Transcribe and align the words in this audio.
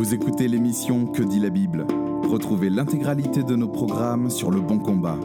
Vous 0.00 0.14
écoutez 0.14 0.48
l'émission 0.48 1.04
Que 1.04 1.22
dit 1.22 1.40
la 1.40 1.50
Bible 1.50 1.86
Retrouvez 2.22 2.70
l'intégralité 2.70 3.42
de 3.42 3.54
nos 3.54 3.68
programmes 3.68 4.30
sur 4.30 4.50
Le 4.50 4.62
Bon 4.62 4.78
Combat. 4.78 5.18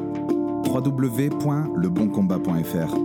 www.leboncombat.fr 0.66 2.96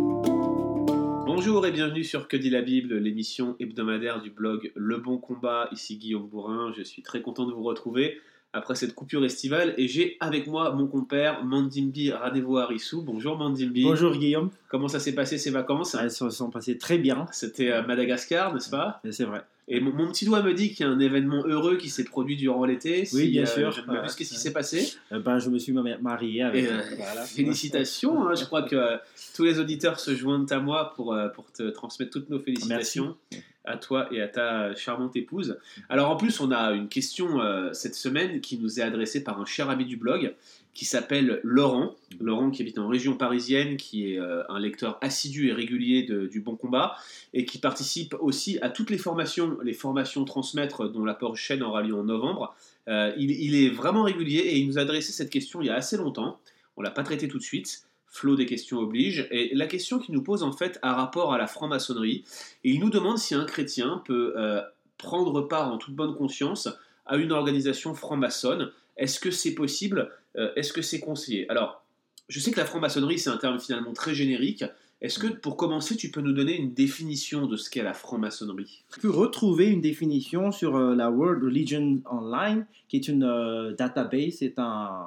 Bonjour 1.26 1.64
et 1.64 1.70
bienvenue 1.70 2.02
sur 2.02 2.26
Que 2.26 2.36
dit 2.36 2.50
la 2.50 2.62
Bible, 2.62 2.96
l'émission 2.96 3.54
hebdomadaire 3.60 4.20
du 4.20 4.30
blog 4.30 4.72
Le 4.74 4.96
Bon 4.96 5.18
Combat. 5.18 5.68
Ici 5.70 5.96
Guillaume 5.96 6.26
Bourrin, 6.26 6.72
je 6.76 6.82
suis 6.82 7.02
très 7.02 7.22
content 7.22 7.46
de 7.46 7.52
vous 7.52 7.62
retrouver 7.62 8.18
après 8.52 8.74
cette 8.74 8.96
coupure 8.96 9.24
estivale 9.24 9.72
et 9.78 9.86
j'ai 9.86 10.16
avec 10.18 10.48
moi 10.48 10.72
mon 10.72 10.88
compère 10.88 11.44
Mandimbi 11.44 12.10
Radevo 12.10 12.56
Arissou. 12.56 13.02
Bonjour 13.02 13.38
Mandimbi. 13.38 13.84
Bonjour 13.84 14.16
Guillaume. 14.16 14.50
Comment 14.68 14.88
ça 14.88 14.98
s'est 14.98 15.14
passé 15.14 15.38
ces 15.38 15.52
vacances? 15.52 15.94
Elles 15.94 16.10
se 16.10 16.30
sont 16.30 16.50
passées 16.50 16.78
très 16.78 16.98
bien. 16.98 17.26
C'était 17.30 17.70
à 17.70 17.82
Madagascar, 17.82 18.52
n'est-ce 18.52 18.70
pas? 18.70 19.00
C'est 19.08 19.22
vrai. 19.22 19.42
Et 19.72 19.80
mon, 19.80 19.92
mon 19.92 20.08
petit 20.08 20.24
doigt 20.26 20.42
me 20.42 20.52
dit 20.52 20.74
qu'il 20.74 20.84
y 20.84 20.88
a 20.88 20.92
un 20.92 20.98
événement 20.98 21.44
heureux 21.46 21.76
qui 21.76 21.88
s'est 21.88 22.04
produit 22.04 22.36
durant 22.36 22.64
l'été. 22.64 23.08
Oui, 23.12 23.30
bien 23.30 23.44
euh, 23.44 23.46
sûr. 23.46 23.70
je 23.70 23.80
ne 23.82 23.86
m'abuse, 23.86 24.14
qu'est-ce 24.16 24.34
qui 24.34 24.38
s'est 24.38 24.52
passé 24.52 24.92
Euh, 25.12 25.20
ben, 25.20 25.38
je 25.38 25.48
me 25.48 25.58
suis 25.58 25.72
ma- 25.72 25.96
marié 25.98 26.42
avec. 26.42 26.64
Et, 26.64 26.68
euh, 26.68 26.80
voilà. 26.96 27.22
Félicitations, 27.22 28.28
hein, 28.28 28.34
je 28.34 28.44
crois 28.44 28.62
que 28.62 28.98
tous 29.34 29.44
les 29.44 29.58
auditeurs 29.58 30.00
se 30.00 30.14
joignent 30.14 30.46
à 30.50 30.58
moi 30.58 30.92
pour, 30.94 31.16
pour 31.34 31.50
te 31.52 31.70
transmettre 31.70 32.10
toutes 32.10 32.28
nos 32.30 32.38
félicitations 32.40 33.16
à 33.64 33.76
toi 33.76 34.08
et 34.10 34.20
à 34.20 34.28
ta 34.28 34.74
charmante 34.74 35.16
épouse. 35.16 35.58
Alors 35.88 36.10
en 36.10 36.16
plus, 36.16 36.40
on 36.40 36.50
a 36.50 36.72
une 36.72 36.88
question 36.88 37.40
euh, 37.40 37.72
cette 37.72 37.94
semaine 37.94 38.40
qui 38.40 38.58
nous 38.58 38.80
est 38.80 38.82
adressée 38.82 39.22
par 39.22 39.40
un 39.40 39.44
cher 39.44 39.68
ami 39.70 39.84
du 39.84 39.96
blog 39.96 40.34
qui 40.74 40.84
s'appelle 40.84 41.40
Laurent. 41.42 41.94
Laurent 42.20 42.50
qui 42.50 42.62
habite 42.62 42.78
en 42.78 42.88
région 42.88 43.16
parisienne, 43.16 43.76
qui 43.76 44.12
est 44.12 44.18
euh, 44.18 44.42
un 44.48 44.58
lecteur 44.58 44.98
assidu 45.00 45.48
et 45.48 45.52
régulier 45.52 46.02
du 46.02 46.40
Bon 46.40 46.56
Combat 46.56 46.96
et 47.34 47.44
qui 47.44 47.58
participe 47.58 48.14
aussi 48.20 48.58
à 48.62 48.70
toutes 48.70 48.90
les 48.90 48.98
formations, 48.98 49.58
les 49.62 49.72
formations 49.72 50.24
transmettre 50.24 50.88
dont 50.88 51.04
la 51.04 51.14
prochaine 51.14 51.62
aura 51.62 51.82
lieu 51.82 51.94
en 51.94 52.04
novembre. 52.04 52.54
Euh, 52.88 53.12
il, 53.18 53.30
il 53.30 53.54
est 53.54 53.70
vraiment 53.70 54.04
régulier 54.04 54.38
et 54.38 54.58
il 54.58 54.66
nous 54.66 54.78
a 54.78 54.82
adressé 54.82 55.12
cette 55.12 55.30
question 55.30 55.60
il 55.60 55.66
y 55.66 55.70
a 55.70 55.74
assez 55.74 55.96
longtemps. 55.96 56.40
On 56.76 56.82
l'a 56.82 56.90
pas 56.90 57.02
traité 57.02 57.28
tout 57.28 57.38
de 57.38 57.42
suite. 57.42 57.84
Flot 58.06 58.34
des 58.34 58.46
questions 58.46 58.78
oblige. 58.78 59.28
Et 59.30 59.54
la 59.54 59.66
question 59.66 59.98
qu'il 59.98 60.14
nous 60.14 60.22
pose 60.22 60.42
en 60.42 60.52
fait 60.52 60.78
a 60.82 60.94
rapport 60.94 61.32
à 61.32 61.38
la 61.38 61.46
franc-maçonnerie. 61.46 62.24
Et 62.64 62.70
il 62.70 62.80
nous 62.80 62.90
demande 62.90 63.18
si 63.18 63.34
un 63.34 63.44
chrétien 63.44 64.02
peut 64.04 64.34
euh, 64.36 64.60
prendre 64.98 65.42
part 65.42 65.72
en 65.72 65.78
toute 65.78 65.94
bonne 65.94 66.14
conscience 66.14 66.68
à 67.06 67.16
une 67.16 67.32
organisation 67.32 67.94
franc-maçonne. 67.94 68.70
Est-ce 69.00 69.18
que 69.18 69.30
c'est 69.32 69.54
possible 69.54 70.10
Euh, 70.36 70.52
Est-ce 70.54 70.72
que 70.72 70.82
c'est 70.82 71.00
conseillé? 71.00 71.48
Alors, 71.50 71.84
je 72.28 72.38
sais 72.38 72.52
que 72.52 72.60
la 72.60 72.64
franc-maçonnerie, 72.66 73.18
c'est 73.18 73.30
un 73.30 73.36
terme 73.36 73.58
finalement 73.58 73.92
très 73.92 74.14
générique. 74.14 74.64
Est-ce 75.02 75.18
que 75.18 75.26
pour 75.26 75.56
commencer, 75.56 75.96
tu 75.96 76.10
peux 76.12 76.20
nous 76.20 76.32
donner 76.32 76.56
une 76.56 76.72
définition 76.74 77.46
de 77.46 77.56
ce 77.56 77.68
qu'est 77.70 77.82
la 77.82 77.94
franc-maçonnerie? 77.94 78.84
Tu 78.92 79.00
peux 79.00 79.10
retrouver 79.10 79.66
une 79.66 79.80
définition 79.80 80.52
sur 80.52 80.76
euh, 80.76 80.94
la 80.94 81.10
World 81.10 81.42
Religion 81.42 82.00
Online, 82.08 82.64
qui 82.88 82.96
est 82.98 83.08
une 83.08 83.24
euh, 83.24 83.72
database, 83.74 84.34
c'est 84.38 84.58
un, 84.58 85.06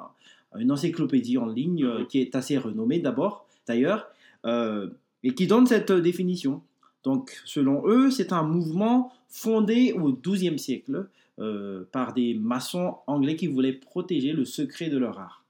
une 0.58 0.70
encyclopédie 0.72 1.38
en 1.38 1.46
ligne 1.46 1.84
euh, 1.84 2.00
Mhm. 2.00 2.06
qui 2.08 2.20
est 2.20 2.34
assez 2.34 2.58
renommée 2.58 2.98
d'abord, 2.98 3.46
d'ailleurs, 3.66 4.08
euh, 4.44 4.88
et 5.22 5.32
qui 5.34 5.46
donne 5.46 5.66
cette 5.66 5.92
définition. 5.92 6.60
Donc, 7.04 7.40
selon 7.46 7.86
eux, 7.86 8.10
c'est 8.10 8.32
un 8.32 8.42
mouvement 8.42 9.12
fondé 9.30 9.92
au 9.92 10.12
XIIe 10.12 10.58
siècle 10.58 11.06
euh, 11.38 11.84
par 11.92 12.14
des 12.14 12.34
maçons 12.34 12.96
anglais 13.06 13.36
qui 13.36 13.46
voulaient 13.46 13.72
protéger 13.72 14.32
le 14.32 14.44
secret 14.44 14.88
de 14.88 14.98
leur 14.98 15.18
art. 15.18 15.44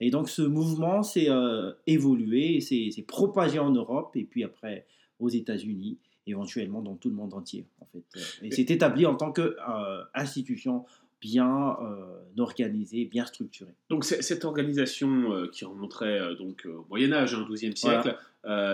Et 0.00 0.10
donc, 0.10 0.28
ce 0.28 0.42
mouvement 0.42 1.02
s'est 1.02 1.30
euh, 1.30 1.72
évolué, 1.86 2.60
s'est 2.60 2.90
s'est 2.90 3.02
propagé 3.02 3.58
en 3.58 3.70
Europe, 3.70 4.16
et 4.16 4.24
puis 4.24 4.42
après 4.42 4.86
aux 5.20 5.28
États-Unis, 5.28 5.98
éventuellement 6.26 6.82
dans 6.82 6.96
tout 6.96 7.08
le 7.08 7.14
monde 7.14 7.34
entier, 7.34 7.66
en 7.80 7.86
fait. 7.86 8.04
Et 8.42 8.50
c'est 8.50 8.70
établi 8.70 9.06
en 9.06 9.14
tant 9.14 9.32
qu'institution 9.32 10.84
bien 11.22 11.76
euh, 11.80 12.42
organisée, 12.42 13.04
bien 13.04 13.24
structurée. 13.24 13.74
Donc 13.88 14.04
cette 14.04 14.44
organisation 14.44 15.32
euh, 15.32 15.46
qui 15.46 15.64
remonterait 15.64 16.20
euh, 16.20 16.34
donc 16.34 16.66
au 16.66 16.84
Moyen 16.90 17.12
Âge, 17.12 17.34
hein, 17.34 17.46
12e 17.48 17.76
siècle, 17.76 18.16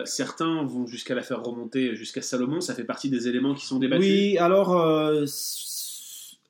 certains 0.07 0.65
vont 0.65 0.87
jusqu'à 0.87 1.15
la 1.15 1.23
faire 1.23 1.43
remonter 1.43 1.95
jusqu'à 1.95 2.23
Salomon. 2.23 2.61
Ça 2.61 2.75
fait 2.75 2.85
partie 2.85 3.11
des 3.11 3.29
éléments 3.29 3.55
qui 3.55 3.67
sont 3.67 3.79
débattus. 3.79 4.07
Oui, 4.07 4.39
alors, 4.39 4.71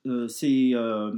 c- 0.04 0.74
euh, 0.74 1.10
euh, 1.10 1.12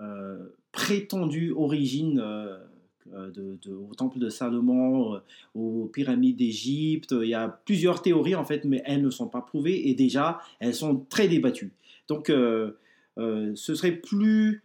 euh, 0.00 0.46
prétendue 0.72 1.52
origine 1.52 2.16
de, 2.16 3.56
de- 3.62 3.72
au 3.72 3.94
temple 3.94 4.18
de 4.18 4.28
Salomon, 4.28 5.20
aux 5.54 5.86
pyramides 5.86 6.36
d'Égypte. 6.36 7.14
Il 7.22 7.28
y 7.28 7.34
a 7.34 7.48
plusieurs 7.64 8.02
théories, 8.02 8.34
en 8.34 8.44
fait, 8.44 8.64
mais 8.64 8.82
elles 8.84 9.02
ne 9.02 9.10
sont 9.10 9.28
pas 9.28 9.40
prouvées 9.40 9.88
et 9.88 9.94
déjà, 9.94 10.38
elles 10.60 10.74
sont 10.74 11.06
très 11.08 11.28
débattues. 11.28 11.72
Donc, 12.08 12.26
ce 12.28 13.54
serait 13.54 13.96
plus, 13.96 14.62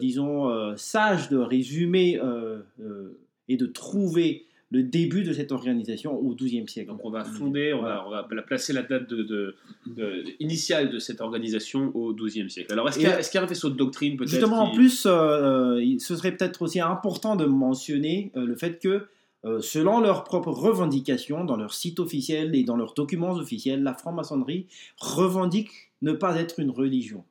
disons, 0.00 0.76
sage 0.76 1.28
de 1.28 1.36
résumer 1.36 2.18
et 3.48 3.56
de 3.56 3.66
trouver 3.66 4.46
le 4.74 4.82
début 4.82 5.22
de 5.22 5.32
cette 5.32 5.52
organisation 5.52 6.18
au 6.18 6.34
XIIe 6.34 6.68
siècle. 6.68 6.88
Donc 6.90 7.00
on 7.04 7.10
va 7.10 7.24
fonder, 7.24 7.72
on 7.72 7.82
va, 7.82 8.04
on 8.06 8.10
va 8.10 8.26
la 8.30 8.42
placer 8.42 8.72
la 8.72 8.82
date 8.82 9.08
de, 9.08 9.22
de- 9.22 9.54
de- 9.86 10.24
initiale 10.40 10.90
de 10.90 10.98
cette 10.98 11.20
organisation 11.20 11.92
au 11.94 12.12
12e 12.12 12.48
siècle. 12.48 12.72
Alors 12.72 12.88
est-ce 12.88 12.98
qu'il 12.98 13.08
y, 13.08 13.12
a- 13.12 13.20
y 13.20 13.38
un 13.38 13.46
faisceau 13.46 13.70
de 13.70 13.76
doctrine 13.76 14.16
peut-être 14.16 14.30
Justement, 14.30 14.58
en 14.64 14.74
plus, 14.74 15.06
euh, 15.06 15.80
il- 15.82 16.00
ce 16.00 16.16
serait 16.16 16.32
peut-être 16.36 16.62
aussi 16.62 16.80
important 16.80 17.36
de 17.36 17.44
mentionner 17.44 18.32
euh, 18.36 18.44
le 18.44 18.56
fait 18.56 18.78
que, 18.80 19.06
euh, 19.44 19.60
selon 19.60 20.00
leurs 20.00 20.24
propres 20.24 20.50
revendications, 20.50 21.44
dans 21.44 21.56
leur 21.56 21.72
site 21.72 22.00
officiel 22.00 22.54
et 22.56 22.64
dans 22.64 22.76
leurs 22.76 22.94
documents 22.94 23.32
officiels, 23.34 23.82
la 23.82 23.94
franc-maçonnerie 23.94 24.66
revendique 24.98 25.70
ne 26.02 26.12
pas 26.12 26.36
être 26.40 26.58
une 26.60 26.70
religion. 26.70 27.24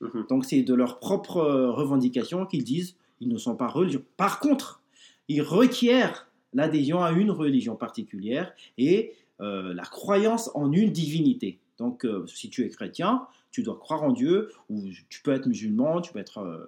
Mhm. 0.00 0.26
Donc 0.30 0.44
c'est 0.44 0.62
de 0.62 0.74
leurs 0.74 0.98
propres 0.98 1.38
euh, 1.38 1.70
revendications 1.72 2.46
qu'ils 2.46 2.64
disent 2.64 2.96
ils 3.20 3.28
ne 3.28 3.38
sont 3.38 3.56
pas 3.56 3.66
religion. 3.68 4.02
Par 4.16 4.40
contre, 4.40 4.82
ils 5.28 5.40
requièrent 5.42 6.25
l'adhésion 6.56 7.02
à 7.02 7.12
une 7.12 7.30
religion 7.30 7.76
particulière 7.76 8.52
et 8.78 9.12
euh, 9.40 9.74
la 9.74 9.84
croyance 9.84 10.50
en 10.54 10.72
une 10.72 10.90
divinité. 10.90 11.60
Donc 11.78 12.04
euh, 12.04 12.26
si 12.26 12.50
tu 12.50 12.64
es 12.64 12.68
chrétien, 12.68 13.26
tu 13.50 13.62
dois 13.62 13.78
croire 13.78 14.02
en 14.02 14.12
Dieu, 14.12 14.50
ou 14.70 14.82
tu 15.08 15.22
peux 15.22 15.32
être 15.32 15.46
musulman, 15.46 16.00
tu 16.00 16.12
peux 16.12 16.18
être 16.18 16.38
euh, 16.38 16.66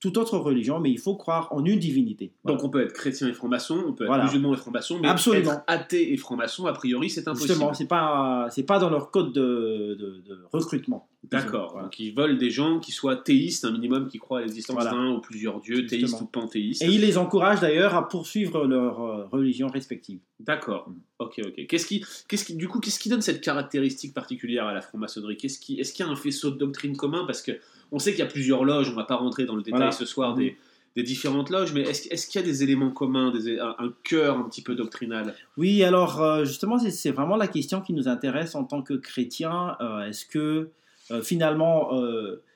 toute 0.00 0.16
autre 0.16 0.38
religion, 0.38 0.80
mais 0.80 0.90
il 0.90 0.98
faut 0.98 1.14
croire 1.14 1.48
en 1.52 1.64
une 1.64 1.78
divinité. 1.78 2.32
Donc 2.44 2.64
on 2.64 2.70
peut 2.70 2.82
être 2.82 2.92
chrétien 2.94 3.28
et 3.28 3.32
franc-maçon, 3.34 3.84
on 3.86 3.92
peut 3.92 4.04
être 4.04 4.08
Voilà. 4.08 4.24
musulman 4.24 4.54
et 4.54 4.56
franc-maçon, 4.56 4.98
mais 5.00 5.08
Absolument. 5.08 5.52
être 5.52 5.62
athée 5.66 6.12
et 6.12 6.16
franc-maçon, 6.16 6.66
a 6.66 6.72
priori, 6.72 7.10
c'est 7.10 7.28
impossible. 7.28 7.48
Justement, 7.48 7.74
c'est 7.74 7.86
pas 7.86 8.46
c'est 8.50 8.62
pas 8.64 8.78
dans 8.78 8.88
leur 8.90 9.10
code 9.10 9.32
de, 9.32 9.96
de- 9.98 10.22
de 10.26 10.38
recrutement. 10.52 11.06
D'accord. 11.30 11.72
Voilà. 11.72 11.84
Donc 11.84 12.00
ils 12.00 12.14
veulent 12.14 12.38
des 12.38 12.50
gens 12.50 12.80
qui 12.80 12.92
soient 12.92 13.14
théistes, 13.16 13.66
un 13.66 13.72
minimum 13.72 14.08
qui 14.08 14.16
croient 14.18 14.38
à 14.38 14.42
l'existence 14.42 14.82
d'un 14.84 15.08
ou 15.12 15.20
plusieurs 15.20 15.60
dieux, 15.60 15.82
Justement. 15.82 16.00
théistes 16.00 16.20
ou 16.22 16.26
panthéistes. 16.26 16.82
Et 16.82 16.86
ils 16.86 17.00
les 17.02 17.18
encouragent 17.18 17.60
d'ailleurs 17.60 17.94
à 17.94 18.08
poursuivre 18.08 18.66
leur 18.66 19.02
euh, 19.02 19.26
religion 19.26 19.68
respective. 19.68 20.18
D'accord. 20.40 20.88
Mm. 20.88 20.94
Ok, 21.18 21.40
ok. 21.44 21.66
Qu'est-ce 21.66 21.86
qui, 21.86 22.02
qu'est-ce 22.26 22.46
qui, 22.46 22.54
du 22.54 22.66
coup, 22.68 22.80
qu'est-ce 22.80 22.98
qui 22.98 23.10
donne 23.10 23.20
cette 23.20 23.42
caractéristique 23.42 24.14
particulière 24.14 24.64
à 24.66 24.72
la 24.72 24.80
franc-maçonnerie? 24.80 25.36
Qu'est-ce 25.36 25.58
qui, 25.60 25.78
est-ce 25.78 25.92
qu'il 25.92 26.06
y 26.06 26.08
a 26.08 26.10
un 26.10 26.16
faisceau 26.16 26.50
de 26.50 26.56
doctrine 26.56 26.96
commun 26.96 27.24
Parce 27.26 27.42
que 27.42 27.52
on 27.92 27.98
sait 27.98 28.10
qu'il 28.12 28.20
y 28.20 28.22
a 28.22 28.26
plusieurs 28.26 28.64
loges. 28.64 28.88
On 28.90 28.94
va 28.96 29.04
pas 29.04 29.16
rentrer 29.16 29.44
dans 29.44 29.56
le 29.56 29.62
détail 29.62 29.78
Voilà. 29.78 29.92
ce 29.92 30.04
soir 30.04 30.34
des, 30.34 30.56
des 30.96 31.02
différentes 31.02 31.50
loges, 31.50 31.72
mais 31.72 31.82
est-ce, 31.82 32.26
qu'il 32.26 32.40
y 32.40 32.44
a 32.44 32.46
des 32.46 32.62
éléments 32.62 32.90
communs, 32.90 33.30
des, 33.30 33.58
un, 33.58 33.74
un 33.78 33.92
cœur 34.02 34.38
un 34.38 34.42
petit 34.42 34.62
peu 34.62 34.74
doctrinal? 34.74 35.34
Oui, 35.56 35.82
alors 35.84 36.20
euh, 36.20 36.44
justement, 36.44 36.78
c'est- 36.78 37.10
vraiment 37.12 37.36
la 37.36 37.46
question 37.48 37.80
qui 37.80 37.92
nous 37.92 38.08
intéresse 38.08 38.54
en 38.54 38.64
tant 38.64 38.82
que 38.82 38.94
chrétiens. 38.94 39.76
Euh, 39.80 40.08
Est-ce 40.08 40.26
que 40.26 40.70
euh, 41.12 41.22
finalement, 41.22 41.90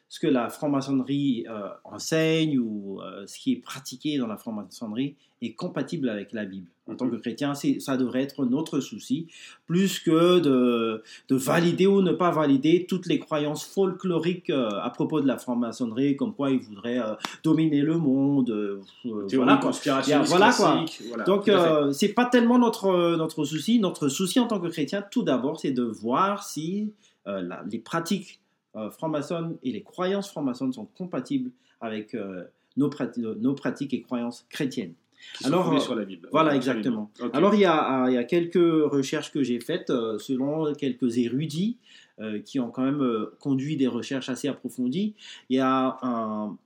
ce 0.08 0.20
que 0.20 0.26
la 0.28 0.48
franc-maçonnerie 0.48 1.44
euh, 1.48 1.68
enseigne 1.84 2.58
ou 2.58 3.00
euh, 3.00 3.26
ce 3.26 3.38
qui 3.38 3.52
est 3.52 3.56
pratiqué 3.56 4.16
dans 4.18 4.26
la 4.28 4.36
franc-maçonnerie 4.36 5.16
est 5.42 5.54
compatible 5.54 6.08
avec 6.08 6.32
la 6.32 6.44
Bible 6.44 6.68
En 6.86 6.94
tant 6.96 7.08
que 7.10 7.16
chrétien, 7.16 7.54
c'est- 7.54 7.80
ça 7.80 7.96
devrait 7.96 8.22
être 8.22 8.44
notre 8.44 8.78
souci, 8.80 9.26
plus 9.66 9.98
que 9.98 10.38
de, 10.38 11.02
de 11.28 11.34
valider 11.36 11.86
ou 11.86 12.00
ne 12.02 12.12
pas 12.12 12.30
valider 12.30 12.86
toutes 12.88 13.06
les 13.06 13.18
croyances 13.18 13.64
folkloriques 13.64 14.50
euh, 14.50 14.68
à 14.82 14.90
propos 14.90 15.20
de 15.20 15.26
la 15.26 15.36
franc-maçonnerie, 15.38 16.16
comme 16.16 16.34
quoi 16.34 16.50
ils 16.50 16.60
voudraient 16.60 17.00
dominer 17.42 17.80
le 17.80 17.96
monde. 17.98 18.80
voilà, 19.04 19.56
quoi. 19.56 19.68
conspirationniste 19.70 20.30
Voilà, 20.30 20.52
quoi. 20.52 20.84
voilà, 21.08 21.24
Donc, 21.24 21.50
c'est 21.94 22.12
pas 22.14 22.26
tellement 22.26 22.58
notre, 22.58 23.16
notre 23.16 23.44
souci. 23.44 23.80
Notre 23.80 24.08
souci 24.08 24.38
en 24.38 24.46
tant 24.46 24.60
que 24.60 24.68
chrétien, 24.68 25.02
tout 25.10 25.22
d'abord, 25.22 25.58
c'est 25.58 25.72
de 25.72 25.82
voir 25.82 26.44
si 26.44 26.92
la- 27.26 27.64
les 27.70 27.78
pratiques 27.78 28.40
euh, 28.76 28.90
franc-maçonnes 28.90 29.56
et 29.62 29.72
les 29.72 29.82
croyances 29.82 30.28
franc-maçonnes 30.30 30.72
sont 30.72 30.86
compatibles 30.86 31.50
avec 31.80 32.14
euh, 32.14 32.44
nos, 32.76 32.88
prati- 32.88 33.20
nos 33.20 33.54
pratiques 33.54 33.94
et 33.94 34.02
croyances 34.02 34.46
chrétiennes. 34.50 34.94
Qui 35.38 35.46
alors, 35.46 35.72
euh, 35.72 35.78
sur 35.78 35.94
la 35.94 36.04
Bible. 36.04 36.28
Voilà, 36.32 36.54
exactement. 36.54 37.10
Alors, 37.32 37.54
il 37.54 37.60
y, 37.60 37.64
a, 37.64 38.06
il 38.08 38.14
y 38.14 38.18
a 38.18 38.24
quelques 38.24 38.56
recherches 38.56 39.30
que 39.32 39.42
j'ai 39.42 39.58
faites 39.60 39.88
euh, 39.90 40.18
selon 40.18 40.74
quelques 40.74 41.16
érudits 41.16 41.78
euh, 42.20 42.40
qui 42.40 42.60
ont 42.60 42.70
quand 42.70 42.82
même 42.82 43.00
euh, 43.00 43.34
conduit 43.40 43.76
des 43.76 43.86
recherches 43.86 44.28
assez 44.28 44.48
approfondies. 44.48 45.14
Il 45.48 45.56
y 45.56 45.60
a 45.60 45.98
un- 46.02 46.58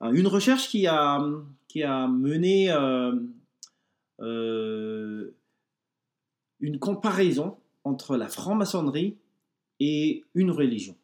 un- 0.00 0.12
une 0.14 0.26
recherche 0.26 0.68
qui 0.68 0.86
a, 0.86 1.20
qui 1.66 1.82
a 1.82 2.06
mené 2.06 2.70
euh, 2.70 3.12
euh, 4.20 5.34
une 6.60 6.78
comparaison 6.78 7.56
entre 7.84 8.16
la 8.16 8.28
franc-maçonnerie 8.28 9.16
et 9.80 10.24
une 10.34 10.50
religion. 10.50 10.96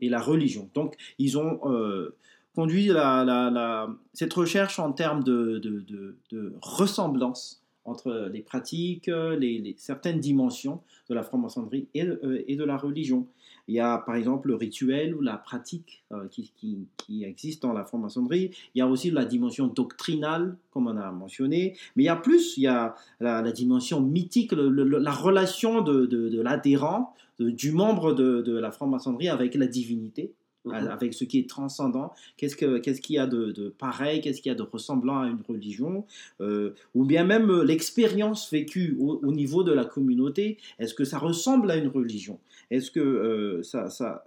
Et 0.00 0.08
la 0.08 0.20
religion. 0.20 0.68
Donc, 0.74 0.96
ils 1.18 1.38
ont 1.38 1.60
euh, 1.64 2.16
conduit 2.54 2.86
la, 2.86 3.88
cette 4.12 4.32
recherche 4.32 4.78
en 4.78 4.92
termes 4.92 5.22
de, 5.22 6.16
ressemblance 6.62 7.59
entre 7.84 8.28
les 8.32 8.40
pratiques, 8.42 9.06
les, 9.06 9.74
certaines 9.78 10.20
dimensions 10.20 10.80
de 11.08 11.14
la 11.14 11.22
franc-maçonnerie 11.22 11.88
et, 11.94 12.06
et, 12.46 12.56
de 12.56 12.64
la 12.64 12.76
religion. 12.76 13.26
Il 13.70 13.74
y 13.74 13.80
a 13.80 13.98
par 13.98 14.16
exemple 14.16 14.48
le 14.48 14.56
rituel 14.56 15.14
ou 15.14 15.20
la 15.20 15.36
pratique 15.36 16.02
euh, 16.10 16.26
qui, 16.26 16.88
existe 17.22 17.62
dans 17.62 17.72
la 17.72 17.84
franc-maçonnerie. 17.84 18.50
Il 18.74 18.78
y 18.78 18.82
a 18.82 18.88
aussi 18.88 19.12
la 19.12 19.24
dimension 19.24 19.68
doctrinale, 19.68 20.56
comme 20.72 20.88
on 20.88 20.96
a 20.96 21.12
mentionné. 21.12 21.76
Mais 21.94 22.02
il 22.02 22.06
y 22.06 22.08
a 22.08 22.16
plus, 22.16 22.56
il 22.56 22.64
y 22.64 22.66
a 22.66 22.96
la, 23.20 23.42
dimension 23.52 24.00
mythique, 24.00 24.52
la 24.52 25.12
relation 25.12 25.82
de, 25.82 26.40
l'adhérent, 26.40 27.14
du 27.38 27.70
membre 27.70 28.12
de, 28.12 28.58
la 28.58 28.72
franc-maçonnerie 28.72 29.28
avec 29.28 29.54
la 29.54 29.66
divinité. 29.66 30.32
Mhm. 30.66 30.74
avec 30.74 31.14
ce 31.14 31.24
qui 31.24 31.38
est 31.38 31.48
transcendant, 31.48 32.12
qu'est-ce 32.36 32.54
qu'il 32.54 32.82
qu'est-ce 32.82 33.00
qu'il 33.00 33.16
y 33.16 33.18
a 33.18 33.26
de, 33.26 33.74
pareil, 33.78 34.20
qu'est-ce 34.20 34.42
qu'il 34.42 34.50
y 34.50 34.52
a 34.52 34.58
de 34.58 34.62
ressemblant 34.62 35.20
à 35.20 35.26
une 35.26 35.40
religion, 35.48 36.04
euh, 36.42 36.74
ou 36.94 37.06
bien 37.06 37.24
même 37.24 37.50
euh, 37.50 37.64
l'expérience 37.64 38.50
vécue 38.52 38.94
au, 39.00 39.20
au, 39.22 39.32
niveau 39.32 39.62
de 39.62 39.72
la 39.72 39.86
communauté, 39.86 40.58
est-ce 40.78 40.92
que 40.92 41.04
ça 41.04 41.18
ressemble 41.18 41.70
à 41.70 41.76
une 41.76 41.88
religion? 41.88 42.38
Est-ce 42.70 42.90
que 42.90 43.00
euh, 43.00 43.62
ça, 43.62 43.88
ça, 43.88 44.26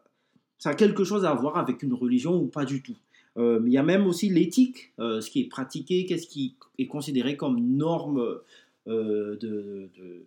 ça, 0.57 0.71
a 0.71 0.73
quelque 0.73 1.03
chose 1.03 1.23
à 1.23 1.35
voir 1.35 1.57
avec 1.57 1.83
une 1.83 1.93
religion 1.93 2.35
ou 2.41 2.47
pas 2.47 2.65
du 2.65 2.81
tout? 2.81 2.97
Euh, 3.37 3.61
Il 3.67 3.71
y 3.71 3.77
a 3.77 3.83
même 3.83 4.07
aussi 4.07 4.29
l'éthique, 4.29 4.91
ce 4.97 5.29
qui 5.29 5.41
est 5.41 5.49
pratiqué, 5.49 6.07
qu'est-ce 6.07 6.27
qui 6.27 6.55
est 6.79 6.87
considéré 6.87 7.37
comme 7.37 7.59
norme 7.59 8.39
de, 8.87 9.37
de, 9.39 10.25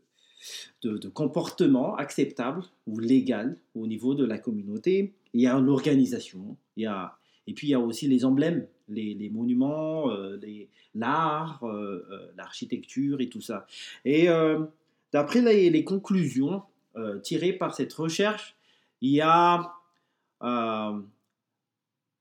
comportement 1.15 1.97
acceptable 1.97 2.63
ou 2.87 2.99
légal 2.99 3.57
au 3.75 3.87
niveau 3.87 4.15
de 4.15 4.25
la 4.25 4.39
communauté. 4.39 5.15
Il 5.35 5.41
y 5.41 5.47
a 5.47 5.59
l'organisation, 5.59 6.57
il 6.77 6.85
y 6.85 6.87
a, 6.87 7.17
et 7.47 7.55
puis 7.55 7.69
il 7.69 7.71
y 7.71 7.75
a 7.75 7.81
aussi 7.81 8.09
les 8.09 8.25
emblèmes, 8.25 8.67
les, 8.89 9.31
monuments, 9.31 10.11
l'art, 10.95 11.65
l'architecture 12.37 13.21
et 13.21 13.29
tout 13.29 13.41
ça. 13.41 13.67
Et 14.05 14.29
d'après 15.13 15.43
les, 15.43 15.71
les, 15.71 15.85
conclusions 15.85 16.63
euh, 16.97 17.19
tiré 17.19 17.53
par 17.53 17.75
cette 17.75 17.93
recherche, 17.93 18.57
il 19.03 19.11
y 19.11 19.21
a 19.21 19.75
euh, 20.43 20.99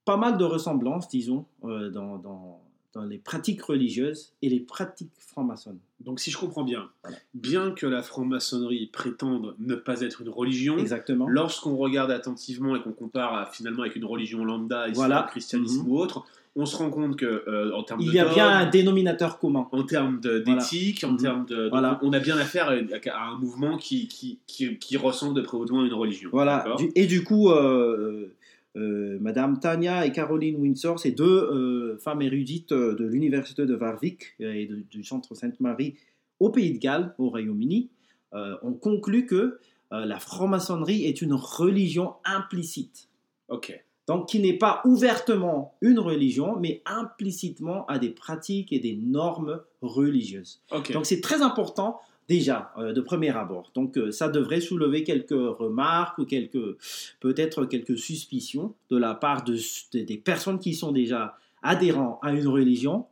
pas 0.03 0.17
mal 0.17 0.37
de 0.37 0.43
ressemblances, 0.43 1.07
disons, 1.07 1.45
euh, 1.63 1.89
dans, 1.89 2.61
dans, 2.95 3.03
les 3.03 3.17
pratiques 3.17 3.61
religieuses 3.61 4.33
et 4.41 4.49
les 4.49 4.59
pratiques 4.59 5.11
franc-maçonnes. 5.17 5.79
Donc, 5.99 6.19
si 6.19 6.31
je 6.31 6.37
comprends 6.37 6.63
bien, 6.63 6.89
bien 7.33 7.71
que 7.71 7.85
la 7.85 8.01
franc-maçonnerie 8.01 8.87
prétende 8.87 9.55
ne 9.59 9.75
pas 9.75 10.01
être 10.01 10.21
une 10.21 10.29
religion, 10.29 10.77
Exactement. 10.77 11.27
lorsqu'on 11.27 11.75
regarde 11.75 12.11
attentivement 12.11 12.75
et 12.75 12.81
qu'on 12.81 12.93
compare 12.93 13.53
finalement 13.53 13.81
avec 13.81 13.95
une 13.95 14.05
religion 14.05 14.43
lambda, 14.43 14.87
islam, 14.87 15.25
christianisme 15.27 15.83
mhm. 15.83 15.91
ou 15.91 15.97
autre, 15.97 16.25
on 16.55 16.65
se 16.65 16.77
rend 16.77 16.89
compte 16.89 17.17
que 17.17 17.43
euh, 17.47 17.75
en 17.75 17.83
termes 17.83 18.01
il 18.01 18.13
y 18.13 18.19
a 18.19 18.25
bien 18.25 18.47
un 18.47 18.65
dénominateur 18.65 19.39
commun 19.39 19.67
en 19.71 19.83
termes 19.83 20.19
d'éthique 20.21 21.03
en 21.03 21.11
mhm. 21.11 21.17
termes 21.17 21.45
de 21.45 21.67
voilà. 21.69 21.99
on 22.01 22.13
a 22.13 22.19
bien 22.19 22.37
affaire 22.37 22.69
à 22.69 23.27
un 23.27 23.37
mouvement 23.37 23.77
qui 23.77 24.07
qui, 24.07 24.39
qui, 24.47 24.97
ressemble 24.97 25.33
de 25.33 25.41
près 25.41 25.57
ou 25.57 25.65
de 25.65 25.69
loin 25.69 25.83
à 25.83 25.87
une 25.87 25.93
religion 25.93 26.29
voilà 26.31 26.65
et 26.95 27.07
du 27.07 27.23
coup 27.23 27.51
euh, 27.51 27.55
euh, 27.57 28.33
Madame 28.75 29.59
Tania 29.59 30.05
et 30.05 30.11
Caroline 30.11 30.57
Windsor, 30.57 30.99
ces 30.99 31.11
deux 31.11 31.97
femmes 31.99 32.21
érudites 32.21 32.73
de 32.73 33.05
l'université 33.05 33.65
de 33.65 33.75
Warwick 33.75 34.35
et 34.39 34.69
du 34.91 35.03
centre 35.03 35.33
Sainte-Marie 35.33 35.95
au 36.39 36.49
Pays 36.49 36.73
de 36.73 36.79
Galles, 36.79 37.15
au 37.17 37.29
Royaume-Uni, 37.29 37.89
ont 38.33 38.73
conclu 38.73 39.25
que 39.25 39.59
la 39.91 40.19
franc-maçonnerie 40.19 41.05
est 41.05 41.21
une 41.21 41.33
religion 41.33 42.15
implicite. 42.25 43.07
Ok. 43.47 43.81
Donc, 44.07 44.29
qui 44.29 44.39
n'est 44.39 44.57
pas 44.57 44.81
ouvertement 44.85 45.73
une 45.81 45.97
religion, 45.97 46.59
mais 46.59 46.83
implicitement 46.85 47.87
à 47.87 47.97
des 47.97 48.09
pratiques 48.09 48.71
et 48.71 48.79
des 48.79 48.95
normes 48.95 49.61
religieuses. 49.81 50.61
Donc, 50.91 51.05
c'est 51.05 51.21
très 51.21 51.41
important 51.41 51.99
déjà 52.27 52.73
euh, 52.77 52.93
de 52.93 53.01
premier 53.01 53.35
abord. 53.35 53.71
Donc, 53.75 53.97
euh, 53.97 54.11
ça 54.11 54.29
devrait 54.29 54.61
soulever 54.61 55.03
quelques 55.03 55.29
remarques 55.31 56.17
ou 56.17 56.25
quelques, 56.25 56.77
peut-être 57.19 57.65
quelques 57.65 57.97
suspicions 57.97 58.73
de 58.89 58.97
la 58.97 59.13
part 59.13 59.43
de, 59.43 59.57
des 59.93 60.17
personnes 60.17 60.59
qui 60.59 60.73
sont 60.73 60.91
déjà 60.91 61.37
adhérents 61.61 62.19
à 62.21 62.31
une 62.31 62.47
religion 62.47 63.05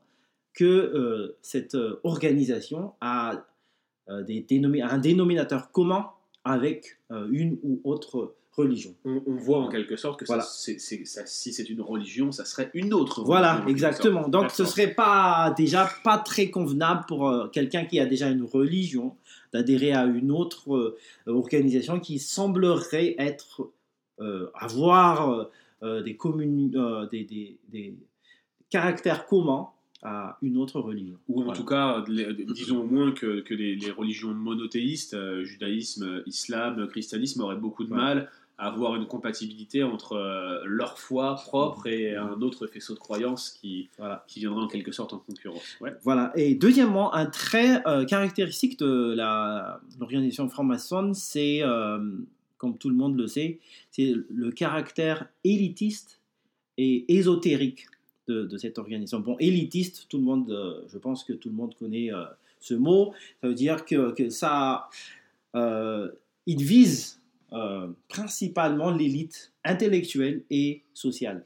que 0.53 0.63
euh, 0.65 1.37
cette 1.41 1.77
organisation 2.03 2.93
a 3.01 3.45
des 4.27 4.45
un 4.83 4.97
dénominateur 4.97 5.71
commun 5.71 6.09
avec 6.43 6.99
une 7.09 7.57
ou 7.63 7.79
autre 7.85 8.35
religion. 8.55 8.93
On, 9.03 9.35
voit 9.35 9.59
en 9.59 9.69
quelque 9.69 9.95
sorte 9.95 10.19
que 10.19 10.25
voilà. 10.25 10.43
si 10.43 10.79
c'est 10.79 11.69
une 11.69 11.81
religion, 11.81 12.31
ça 12.31 12.45
serait 12.45 12.69
une 12.73 12.93
autre 12.93 13.21
religion. 13.21 13.25
Voilà, 13.25 13.65
exactement. 13.67 14.27
Donc 14.27 14.51
ce 14.51 14.65
serait 14.65 14.93
pas 14.93 15.53
déjà 15.57 15.89
pas 16.03 16.19
très 16.19 16.49
convenable 16.49 17.05
pour 17.07 17.27
euh, 17.27 17.47
quelqu'un 17.47 17.85
qui 17.85 17.99
a 17.99 18.05
déjà 18.05 18.29
une 18.29 18.43
religion 18.43 19.15
d'adhérer 19.53 19.93
à 19.93 20.05
une 20.05 20.31
autre 20.31 20.75
euh, 20.75 20.97
organisation 21.25 21.99
qui 21.99 22.19
semblerait 22.19 23.15
être 23.17 23.71
euh, 24.19 24.49
avoir 24.53 25.49
des, 25.81 26.17
des, 27.11 27.57
des, 27.69 27.95
caractères 28.69 29.25
communs 29.25 29.67
à 30.01 30.37
une 30.41 30.57
autre 30.57 30.79
religion. 30.79 31.17
Ou 31.27 31.43
en 31.43 31.53
tout 31.53 31.65
cas, 31.65 32.03
disons 32.07 32.81
au 32.81 32.85
moins 32.85 33.11
que, 33.11 33.41
que 33.41 33.53
les, 33.53 33.77
religions 33.91 34.33
monothéistes, 34.33 35.43
judaïsme, 35.43 36.23
islam, 36.25 36.87
christianisme, 36.87 37.41
auraient 37.41 37.57
beaucoup 37.57 37.83
de 37.83 37.93
mal 37.93 38.29
avoir 38.57 38.95
une 38.95 39.07
compatibilité 39.07 39.83
entre 39.83 40.13
euh, 40.13 40.61
leur 40.65 40.99
foi 40.99 41.35
propre 41.35 41.87
et 41.87 42.15
un 42.15 42.41
autre 42.41 42.67
faisceau 42.67 42.93
de 42.93 42.99
croyances 42.99 43.49
qui, 43.49 43.89
voilà. 43.97 44.23
qui 44.27 44.39
viendrait 44.41 44.63
en 44.63 44.67
quelque 44.67 44.91
sorte 44.91 45.13
en 45.13 45.19
concurrence. 45.19 45.77
Voilà. 46.03 46.31
Et 46.35 46.55
deuxièmement, 46.55 47.13
un 47.13 47.25
trait 47.25 47.81
euh, 47.87 48.05
caractéristique 48.05 48.77
de 48.79 49.15
l'organisation 49.99 50.47
franc-maçonne, 50.49 51.13
c'est, 51.13 51.63
euh, 51.63 51.99
comme 52.57 52.77
tout 52.77 52.89
le 52.89 52.95
monde 52.95 53.17
le 53.17 53.27
sait, 53.27 53.59
c'est 53.89 54.13
le 54.29 54.51
caractère 54.51 55.27
élitiste 55.43 56.21
et 56.77 57.05
ésotérique 57.15 57.87
de, 58.27 58.57
cette 58.57 58.77
organisation. 58.77 59.19
Bon, 59.19 59.35
élitiste, 59.39 60.07
tout 60.09 60.17
le 60.17 60.23
monde, 60.23 60.85
je 60.87 60.97
pense 60.97 61.23
que 61.23 61.33
tout 61.33 61.49
le 61.49 61.55
monde 61.55 61.75
connaît 61.75 62.09
ce 62.61 62.73
mot. 62.73 63.13
Ça 63.41 63.49
veut 63.49 63.53
dire 63.53 63.83
que 63.83 64.29
ça, 64.29 64.89
il 65.53 66.63
vise 66.63 67.21
euh, 67.53 67.87
principalement 68.07 68.89
l'élite 68.89 69.53
intellectuelle 69.63 70.43
et 70.49 70.81
sociale 70.95 71.45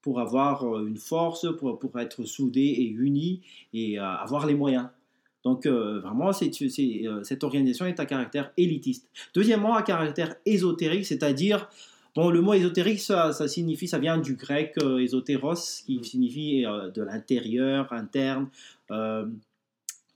pour 0.00 0.18
avoir 0.18 0.64
euh, 0.64 0.86
une 0.86 0.96
force, 0.96 1.46
pour, 1.58 1.78
pour 1.78 2.00
être 2.00 2.24
soudé 2.24 2.62
et 2.62 2.88
uni 2.88 3.42
et 3.74 4.00
euh, 4.00 4.02
avoir 4.02 4.46
les 4.46 4.54
moyens. 4.54 4.88
Donc 5.44 5.66
vraiment, 5.66 6.32
c'est, 6.34 6.50
cette 7.22 7.44
organisation 7.44 7.86
est 7.86 7.98
à 7.98 8.04
caractère 8.04 8.52
élitiste. 8.58 9.08
Deuxièmement, 9.32 9.74
à 9.74 9.82
caractère 9.82 10.36
ésotérique, 10.44 11.06
c'est-à-dire, 11.06 11.70
bon, 12.14 12.28
le 12.28 12.42
mot 12.42 12.52
ésotérique, 12.52 13.00
ça, 13.00 13.32
ça, 13.32 13.48
signifie, 13.48 13.88
ça 13.88 13.98
vient 13.98 14.18
du 14.18 14.34
grec 14.34 14.74
ésotéros, 15.00 15.82
qui 15.86 16.04
signifie 16.04 16.64
de 16.64 17.02
l'intérieur, 17.02 17.90
interne 17.90 18.50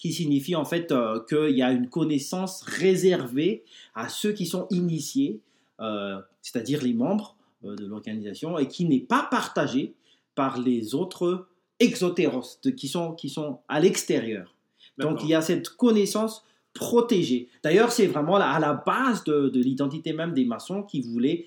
qui 0.05 0.13
signifie 0.13 0.55
en 0.55 0.67
fait 0.67 0.93
euh, 0.93 1.19
qu'il 1.27 1.57
y 1.57 1.63
a 1.63 1.73
une 1.73 1.89
connaissance 1.89 2.61
réservée 2.61 3.65
à 3.95 4.11
ceux 4.11 4.33
qui 4.33 4.45
sont 4.45 4.67
initiés, 4.69 5.41
euh, 5.81 6.21
c'est-à-dire 6.43 6.83
les 6.83 6.93
membres 6.93 7.37
euh, 7.65 7.75
de 7.75 7.87
l'organisation, 7.87 8.59
et 8.59 8.69
qui 8.69 8.85
n'est 8.85 9.01
pas 9.01 9.27
partagée 9.31 9.95
par 10.35 10.61
les 10.61 10.95
autres 10.95 11.49
exotéros, 11.81 12.61
qui, 12.77 12.87
sont, 12.87 13.15
qui 13.15 13.31
sont 13.31 13.61
à 13.67 13.81
l'extérieur. 13.81 14.55
Donc 14.99 15.23
il 15.23 15.31
y 15.31 15.35
a 15.35 15.41
cette 15.41 15.71
connaissance 15.71 16.45
protégée. 16.75 17.49
D'ailleurs, 17.63 17.91
c'est 17.91 18.07
vraiment 18.07 18.37
à 18.37 18.61
la 18.61 18.75
base 18.75 19.25
de, 19.25 19.51
l'identité 19.55 20.13
même 20.13 20.35
des 20.35 20.45
maçons 20.45 20.83
qui 20.83 21.01
voulaient 21.01 21.47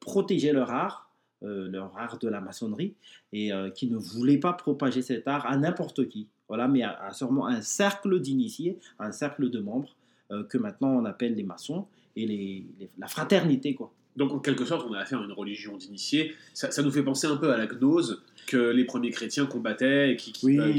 protéger 0.00 0.52
leur 0.52 0.70
art, 0.70 1.10
leur 1.42 1.92
art 1.98 2.18
de 2.18 2.28
la 2.28 2.40
maçonnerie, 2.40 2.94
et 3.32 3.50
qui 3.74 3.88
ne 3.88 3.96
voulaient 3.96 4.38
pas 4.38 4.54
propager 4.54 5.02
cet 5.02 5.28
art 5.28 5.46
à 5.46 5.56
n'importe 5.56 6.08
qui. 6.08 6.28
Voilà, 6.48 6.68
mais 6.68 6.82
à, 6.82 7.10
sûrement 7.12 7.46
un 7.46 7.62
cercle 7.62 8.20
d'initiés, 8.20 8.78
un 8.98 9.12
cercle 9.12 9.50
de 9.50 9.60
membres 9.60 9.94
euh, 10.30 10.44
que 10.44 10.58
maintenant 10.58 10.90
on 10.90 11.04
appelle 11.04 11.34
les 11.34 11.42
maçons 11.42 11.86
et 12.16 12.26
les, 12.26 12.66
la 12.98 13.08
fraternité. 13.08 13.76
Donc 14.16 14.32
en 14.32 14.38
quelque 14.38 14.64
sorte, 14.64 14.86
on 14.88 14.94
a 14.94 15.00
affaire 15.00 15.20
à 15.20 15.24
une 15.24 15.32
religion 15.32 15.76
d'initiés. 15.76 16.34
Ça, 16.52 16.82
nous 16.82 16.90
fait 16.90 17.02
penser 17.02 17.26
un 17.26 17.36
peu 17.36 17.52
à 17.52 17.56
la 17.56 17.66
gnose 17.66 18.22
que 18.46 18.56
les 18.56 18.84
premiers 18.84 19.10
chrétiens 19.10 19.46
combattaient 19.46 20.12
et 20.12 20.16
qui, 20.16 20.32
qui, 20.32 20.58
euh, 20.58 20.72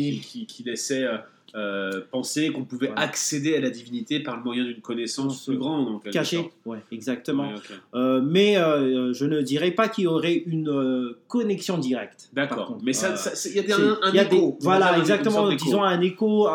qui, 0.47 0.63
laissaient 0.63 1.03
euh, 1.03 1.17
euh, 1.55 2.01
penser 2.11 2.51
qu'on 2.51 2.63
pouvait 2.63 2.91
accéder 2.95 3.55
à 3.55 3.59
la 3.59 3.69
divinité 3.69 4.19
par 4.19 4.37
le 4.37 4.43
moyen 4.43 4.63
d'une 4.63 4.81
connaissance 4.81 5.45
plus 5.45 5.57
grande. 5.57 6.01
Cachée, 6.11 6.51
ouais, 6.65 6.79
exactement. 6.91 7.51
Euh, 7.93 8.21
mais 8.21 8.55
je 8.55 9.25
ne 9.25 9.41
dirais 9.41 9.71
pas 9.71 9.89
qu'il 9.89 10.05
y 10.05 10.07
aurait 10.07 10.35
une 10.35 11.15
connexion 11.27 11.77
directe. 11.77 12.29
D'accord. 12.33 12.77
Mais 12.83 12.91
il 12.91 13.65
y 13.65 13.71
a, 13.71 13.77
un, 14.01 14.13
écho. 14.13 14.57
voilà, 14.61 14.97
exactement. 14.97 15.49
disons 15.51 15.83
un 15.83 16.01
écho, 16.01 16.47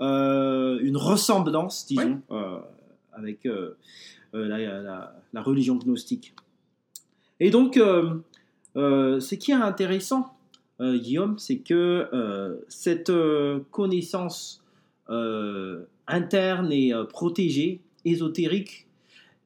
une 0.00 0.96
ressemblance, 0.96 1.86
disons, 1.86 2.20
avec 3.12 3.46
la, 4.32 5.12
religion 5.34 5.76
gnostique. 5.76 6.34
Et 7.38 7.50
donc, 7.50 7.74
ce 7.76 9.34
qui 9.34 9.50
est 9.50 9.54
intéressant, 9.54 10.36
Guillaume, 10.80 11.38
c'est 11.38 11.58
que 11.58 12.60
cette 12.68 13.12
connaissance 13.70 14.62
interne 16.06 16.72
et 16.72 16.92
protégée, 17.08 17.80
ésotérique, 18.04 18.86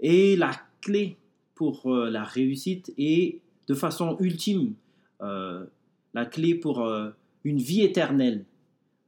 est 0.00 0.38
la 0.38 0.52
clé 0.80 1.16
pour 1.54 1.90
la 1.90 2.24
réussite 2.24 2.92
et 2.98 3.40
de 3.68 3.74
façon 3.74 4.16
ultime 4.20 4.74
la 5.20 6.26
clé 6.26 6.54
pour 6.54 6.86
une 7.44 7.58
vie 7.58 7.82
éternelle 7.82 8.44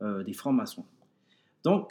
des 0.00 0.32
francs-maçons. 0.32 0.84
Donc, 1.64 1.90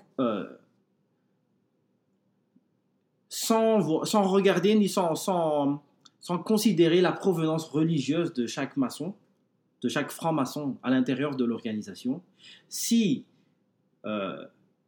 sans, 3.36 4.06
sans 4.06 4.24
regarder 4.24 4.76
ni 4.76 4.88
sans, 4.88 5.14
sans, 5.16 5.84
sans, 6.22 6.38
considérer 6.38 7.02
la 7.02 7.12
provenance 7.12 7.66
religieuse 7.66 8.32
de 8.34 8.48
chaque 8.48 8.78
maçon, 8.78 9.14
de 9.82 9.90
chaque 9.90 10.10
franc-maçon 10.10 10.78
à 10.84 10.90
l'intérieur 10.90 11.36
de 11.36 11.44
l'organisation, 11.44 12.22
si 12.70 13.26
euh, 14.06 14.46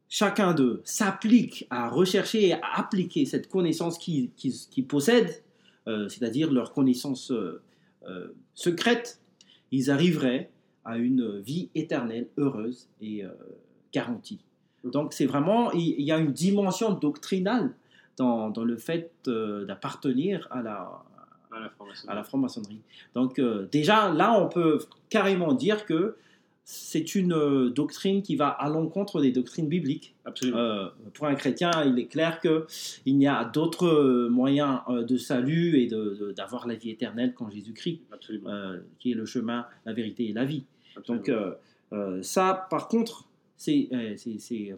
chacun 0.08 0.54
d'eux 0.54 0.80
s'applique 0.84 1.66
à 1.68 1.90
rechercher 1.90 2.46
et 2.46 2.52
à 2.54 2.60
appliquer 2.76 3.26
cette 3.26 3.50
connaissance 3.50 3.98
qu'ils 3.98 4.30
qui, 4.30 4.82
possèdent, 4.82 5.42
euh, 5.86 6.08
c'est-à-dire 6.08 6.50
leur 6.50 6.72
connaissance 6.72 7.30
euh, 7.30 7.62
secrète, 8.54 9.20
ils 9.72 9.90
arriveraient 9.90 10.50
à 10.86 10.96
une 10.96 11.38
vie 11.40 11.68
éternelle, 11.74 12.28
heureuse 12.38 12.88
et 13.02 13.24
garantie. 13.92 14.40
Donc 14.84 15.12
c'est 15.12 15.26
vraiment, 15.26 15.70
il 15.72 16.00
y 16.00 16.12
a 16.12 16.16
une 16.16 16.32
dimension 16.32 16.94
doctrinale 16.94 17.74
dans, 18.18 18.50
dans 18.50 18.64
le 18.64 18.76
fait 18.76 19.10
euh, 19.28 19.64
d'appartenir 19.64 20.46
à 20.50 20.62
la, 20.62 21.02
à 22.06 22.14
la 22.14 22.22
franc-maçonnerie. 22.24 22.80
Donc 23.14 23.38
euh, 23.38 23.66
déjà, 23.70 24.12
là, 24.12 24.38
on 24.38 24.48
peut 24.48 24.80
carrément 25.08 25.54
dire 25.54 25.86
que 25.86 26.16
c'est 26.64 27.14
une 27.14 27.32
euh, 27.32 27.70
doctrine 27.70 28.20
qui 28.20 28.36
va 28.36 28.48
à 28.48 28.68
l'encontre 28.68 29.22
des 29.22 29.32
doctrines 29.32 29.68
bibliques. 29.68 30.14
Absolument. 30.26 30.88
pour 31.14 31.26
un 31.26 31.34
chrétien, 31.34 31.70
il 31.86 31.98
est 31.98 32.06
clair 32.06 32.40
qu'il 32.40 33.16
n'y 33.16 33.26
a 33.26 33.44
d'autres 33.44 34.28
moyens 34.28 34.80
de 34.88 35.16
salut 35.16 35.78
et 35.78 35.88
d'avoir 36.36 36.66
la 36.66 36.74
vie 36.74 36.90
éternelle 36.90 37.32
qu'en 37.32 37.48
Jésus-Christ, 37.48 38.02
qui 38.98 39.12
est 39.12 39.14
le 39.14 39.24
chemin, 39.24 39.64
la 39.86 39.94
vérité 39.94 40.28
et 40.28 40.32
la 40.34 40.44
vie. 40.44 40.64
Donc 41.06 41.32
ça, 42.20 42.66
par 42.68 42.88
contre, 42.88 43.24
c'est 43.56 43.88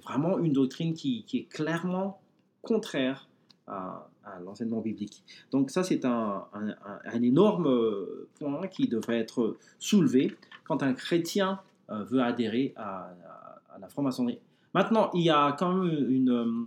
vraiment 0.05 0.39
une 0.39 0.53
doctrine 0.53 0.95
qui, 0.95 1.25
qui 1.25 1.39
est 1.39 1.49
clairement 1.49 2.21
contraire 2.63 3.30
à, 3.71 4.07
l'enseignement 4.45 4.81
biblique. 4.81 5.25
Donc 5.51 5.71
ça, 5.71 5.83
c'est 5.83 6.05
un, 6.05 6.45
un, 6.53 7.23
énorme 7.23 7.67
euh, 7.67 8.29
point 8.39 8.69
qui 8.69 8.87
devrait 8.87 9.19
être 9.19 9.57
soulevé 9.79 10.37
quand 10.65 10.83
un 10.83 10.93
chrétien 10.93 11.61
euh, 11.91 12.05
veut 12.05 12.23
adhérer 12.23 12.75
à, 12.77 13.15
la 13.81 13.89
franc-maçonnerie. 13.89 14.39
Maintenant, 14.75 15.11
il 15.15 15.23
y 15.23 15.31
a 15.31 15.57
quand 15.59 15.75
même 15.75 16.11
une, 16.11 16.31
euh, 16.31 16.67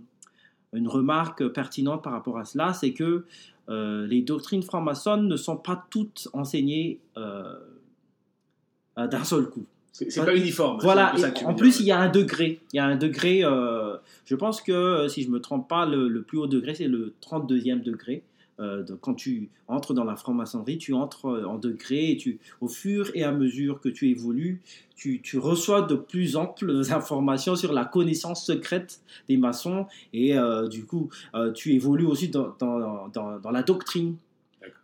une 0.72 0.88
remarque 0.88 1.46
pertinente 1.48 2.02
par 2.02 2.12
rapport 2.12 2.38
à 2.38 2.44
cela, 2.44 2.74
c'est 2.74 2.92
que 2.92 3.24
les 3.68 4.20
doctrines 4.20 4.62
franc-maçonnes 4.62 5.26
ne 5.26 5.36
sont 5.36 5.56
pas 5.56 5.86
toutes 5.88 6.28
enseignées 6.34 7.00
d'un 7.16 9.24
seul 9.24 9.48
coup. 9.48 9.64
C'est 9.94 10.24
pas 10.24 10.34
uniforme. 10.34 10.80
Voilà, 10.82 11.14
en 11.44 11.54
plus, 11.54 11.78
il 11.78 11.86
y 11.86 11.92
a 11.92 12.00
un 12.00 12.08
degré. 12.08 12.60
Il 12.72 12.76
y 12.76 12.80
a 12.80 12.84
un 12.84 12.96
degré, 12.96 13.44
euh, 13.44 13.96
je 14.24 14.34
pense 14.34 14.60
que 14.60 14.72
euh, 14.72 15.08
si 15.08 15.22
je 15.22 15.30
me 15.30 15.40
trompe 15.40 15.68
pas, 15.68 15.86
le, 15.86 16.22
plus 16.22 16.36
haut 16.36 16.48
degré, 16.48 16.74
c'est 16.74 16.88
le 16.88 17.14
32e 17.22 17.80
degré. 17.80 18.24
Euh, 18.58 18.84
quand 19.00 19.14
tu 19.14 19.50
entres 19.68 19.94
dans 19.94 20.02
la 20.02 20.16
franc-maçonnerie, 20.16 20.78
tu 20.78 20.94
entres 20.94 21.26
en 21.46 21.58
degré 21.58 22.10
et 22.10 22.16
tu, 22.16 22.40
au 22.60 22.66
fur 22.66 23.12
et 23.14 23.22
à 23.22 23.30
mesure 23.30 23.80
que 23.80 23.88
tu 23.88 24.10
évolues, 24.10 24.60
tu, 24.96 25.20
tu 25.22 25.38
reçois 25.38 25.82
de 25.82 25.94
plus 25.94 26.34
amples 26.36 26.82
informations 26.90 27.54
sur 27.54 27.72
la 27.72 27.84
connaissance 27.84 28.44
secrète 28.44 29.00
des 29.28 29.36
maçons 29.36 29.86
et 30.12 30.36
du 30.70 30.86
coup, 30.86 31.08
tu 31.54 31.72
évolues 31.72 32.06
aussi 32.06 32.28
dans, 32.28 32.54
dans, 32.58 33.08
dans, 33.08 33.38
dans 33.38 33.50
la 33.50 33.62
doctrine. 33.62 34.16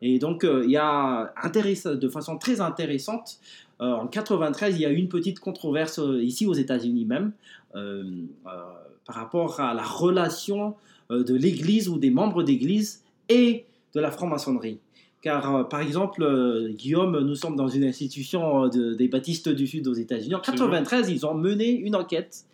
Et 0.02 0.18
donc, 0.18 0.44
il 0.44 0.70
y 0.70 0.76
a 0.76 1.32
de 1.44 2.08
façon 2.08 2.38
très 2.38 2.60
intéressante 2.60 3.40
euh, 3.80 3.92
en 3.92 4.06
93, 4.06 4.76
il 4.76 4.82
y 4.82 4.86
a 4.86 4.90
eu 4.90 4.96
une 4.96 5.08
petite 5.08 5.40
controverse 5.40 5.98
euh, 5.98 6.22
ici 6.22 6.46
aux 6.46 6.52
États-Unis 6.52 7.06
même 7.06 7.32
euh, 7.74 8.04
par 8.44 9.14
rapport 9.14 9.60
à 9.60 9.74
la 9.74 9.82
relation 9.82 10.74
de 11.08 11.34
l'Église 11.34 11.88
ou 11.88 11.98
des 11.98 12.10
membres 12.10 12.44
d'Église 12.44 13.02
et 13.28 13.64
de 13.94 14.00
la 14.00 14.12
franc-maçonnerie. 14.12 14.78
Car, 15.22 15.68
par 15.68 15.80
exemple, 15.80 16.70
Guillaume, 16.76 17.18
nous 17.18 17.34
sommes 17.34 17.56
dans 17.56 17.66
une 17.66 17.82
institution 17.82 18.68
des 18.68 19.08
baptistes 19.08 19.48
du 19.48 19.66
Sud 19.66 19.88
aux 19.88 19.94
États-Unis. 19.94 20.36
En 20.36 20.40
93, 20.40 21.10
ils 21.10 21.26
ont 21.26 21.34
mené 21.34 21.72
une 21.72 21.96
enquête 21.96 22.44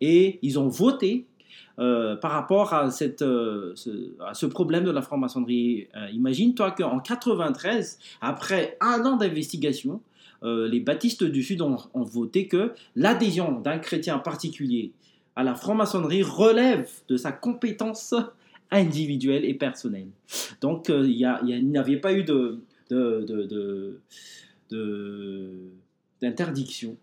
et 0.00 0.38
ils 0.40 0.58
ont 0.58 0.68
voté 0.68 1.26
par 1.76 2.30
rapport 2.30 2.72
à, 2.72 2.90
cette, 2.90 3.20
ce, 3.20 4.14
à, 4.26 4.32
ce, 4.32 4.46
problème 4.46 4.84
de 4.84 4.90
la 4.90 5.02
franc-maçonnerie. 5.02 5.88
Imagine-toi 6.14 6.70
qu'en 6.70 7.00
93, 7.00 7.98
après 8.22 8.78
un 8.80 9.04
an 9.04 9.16
d'investigation, 9.16 10.00
euh, 10.46 10.68
les 10.68 10.80
baptistes 10.80 11.24
du 11.24 11.42
Sud 11.42 11.60
ont, 11.60 11.76
voté 11.94 12.46
que 12.46 12.72
l'adhésion 12.94 13.60
d'un 13.60 13.78
chrétien 13.78 14.18
particulier 14.18 14.92
à 15.34 15.42
la 15.42 15.54
franc-maçonnerie 15.54 16.22
relève 16.22 16.88
de 17.08 17.16
sa 17.16 17.32
compétence 17.32 18.14
individuelle 18.70 19.44
et 19.44 19.54
personnelle. 19.54 20.08
Donc 20.60 20.88
euh, 20.88 21.04
il 21.06 21.68
n'y 21.68 21.78
avait 21.78 21.96
pas 21.96 22.14
eu 22.14 22.24
d'interdiction 26.20 26.96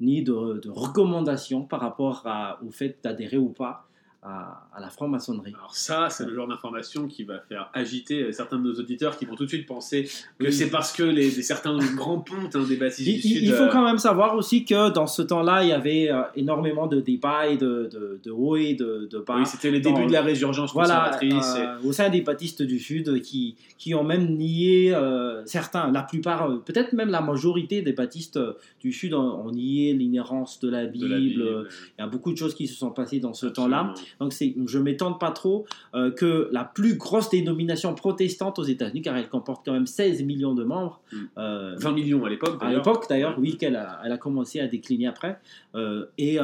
ni 0.00 0.22
de, 0.22 0.68
recommandation 0.68 1.62
par 1.62 1.80
rapport 1.80 2.26
au 2.66 2.70
fait 2.70 2.98
d'adhérer 3.02 3.38
ou 3.38 3.48
pas 3.48 3.87
à, 4.22 4.80
la 4.80 4.90
franc-maçonnerie. 4.90 5.54
Alors 5.56 5.74
ça, 5.74 6.08
c'est 6.10 6.24
le 6.24 6.34
genre 6.34 6.48
d'information 6.48 7.06
qui 7.06 7.24
va 7.24 7.38
faire 7.40 7.70
agiter 7.72 8.32
certains 8.32 8.58
de 8.58 8.62
nos 8.62 8.74
auditeurs 8.74 9.16
qui 9.16 9.24
vont 9.24 9.34
tout 9.34 9.44
de 9.44 9.48
suite 9.48 9.66
penser 9.66 10.08
que 10.38 10.50
c'est 10.50 10.70
parce 10.70 10.92
que 10.92 11.02
les, 11.02 11.30
certains 11.30 11.78
grands 11.96 12.18
pontes 12.18 12.54
hein, 12.54 12.64
des 12.68 12.76
baptistes 12.76 13.08
il, 13.08 13.14
du 13.16 13.20
Sud... 13.20 13.42
Il 13.42 13.52
faut 13.52 13.64
euh, 13.64 13.72
quand 13.72 13.84
même 13.84 13.98
savoir 13.98 14.34
aussi 14.34 14.64
que 14.64 14.90
dans 14.90 15.06
ce 15.06 15.22
temps-là, 15.22 15.62
il 15.62 15.70
y 15.70 15.72
avait 15.72 16.10
euh, 16.10 16.22
énormément 16.34 16.86
de 16.86 17.00
débats 17.00 17.48
et 17.48 17.56
de, 17.56 17.88
de, 17.92 18.20
de 18.22 18.30
hauts 18.30 18.56
et 18.56 18.74
de, 18.74 19.08
de 19.10 19.18
bas. 19.18 19.36
Oui, 19.38 19.46
c'était 19.46 19.70
les 19.70 19.80
débuts 19.80 20.06
de 20.06 20.12
la 20.12 20.22
résurgence 20.22 20.72
voilà, 20.72 21.18
euh, 21.22 21.78
Au 21.84 21.92
sein 21.92 22.08
des 22.08 22.20
baptistes 22.20 22.62
du 22.62 22.78
Sud 22.78 23.20
qui, 23.22 23.56
qui 23.78 23.94
ont 23.94 24.04
même 24.04 24.36
nié, 24.36 24.96
certains, 25.44 25.90
la 25.90 26.02
plupart, 26.02 26.60
peut-être 26.64 26.92
même 26.92 27.10
la 27.10 27.20
majorité 27.20 27.82
des 27.82 27.92
baptistes 27.92 28.38
du 28.80 28.92
Sud 28.92 29.14
ont, 29.14 29.50
nié 29.50 29.92
l'inhérence 29.94 30.60
de 30.60 30.68
la 30.68 30.86
Bible. 30.86 31.66
Il 31.98 32.00
y 32.00 32.02
a 32.02 32.06
beaucoup 32.06 32.32
de 32.32 32.36
choses 32.36 32.54
qui 32.54 32.66
se 32.66 32.74
sont 32.74 32.90
passées 32.90 33.20
dans 33.20 33.34
ce 33.34 33.46
temps-là. 33.46 33.94
Donc 34.20 34.32
je 34.32 34.78
ne 34.78 34.82
m'étonne 34.82 35.18
pas 35.18 35.30
trop 35.30 35.66
euh, 35.94 36.10
que 36.10 36.48
la 36.52 36.64
plus 36.64 36.96
grosse 36.96 37.30
dénomination 37.30 37.94
protestante 37.94 38.58
aux 38.58 38.64
États-Unis, 38.64 39.02
car 39.02 39.16
elle 39.16 39.28
comporte 39.28 39.64
quand 39.64 39.72
même 39.72 39.86
16 39.86 40.22
millions 40.24 40.54
de 40.54 40.64
membres. 40.64 41.00
20 41.12 41.20
hmm. 41.20 41.28
euh, 41.38 41.92
millions 41.92 42.24
à 42.24 42.28
l'époque. 42.28 42.58
À 42.60 42.70
l'époque 42.70 43.06
d'ailleurs, 43.08 43.36
oui, 43.38 43.56
qu'elle 43.56 43.76
a, 43.76 44.00
elle 44.04 44.12
a 44.12 44.18
commencé 44.18 44.60
à 44.60 44.66
décliner 44.66 45.06
après. 45.06 45.38
Euh, 45.74 46.06
et, 46.18 46.38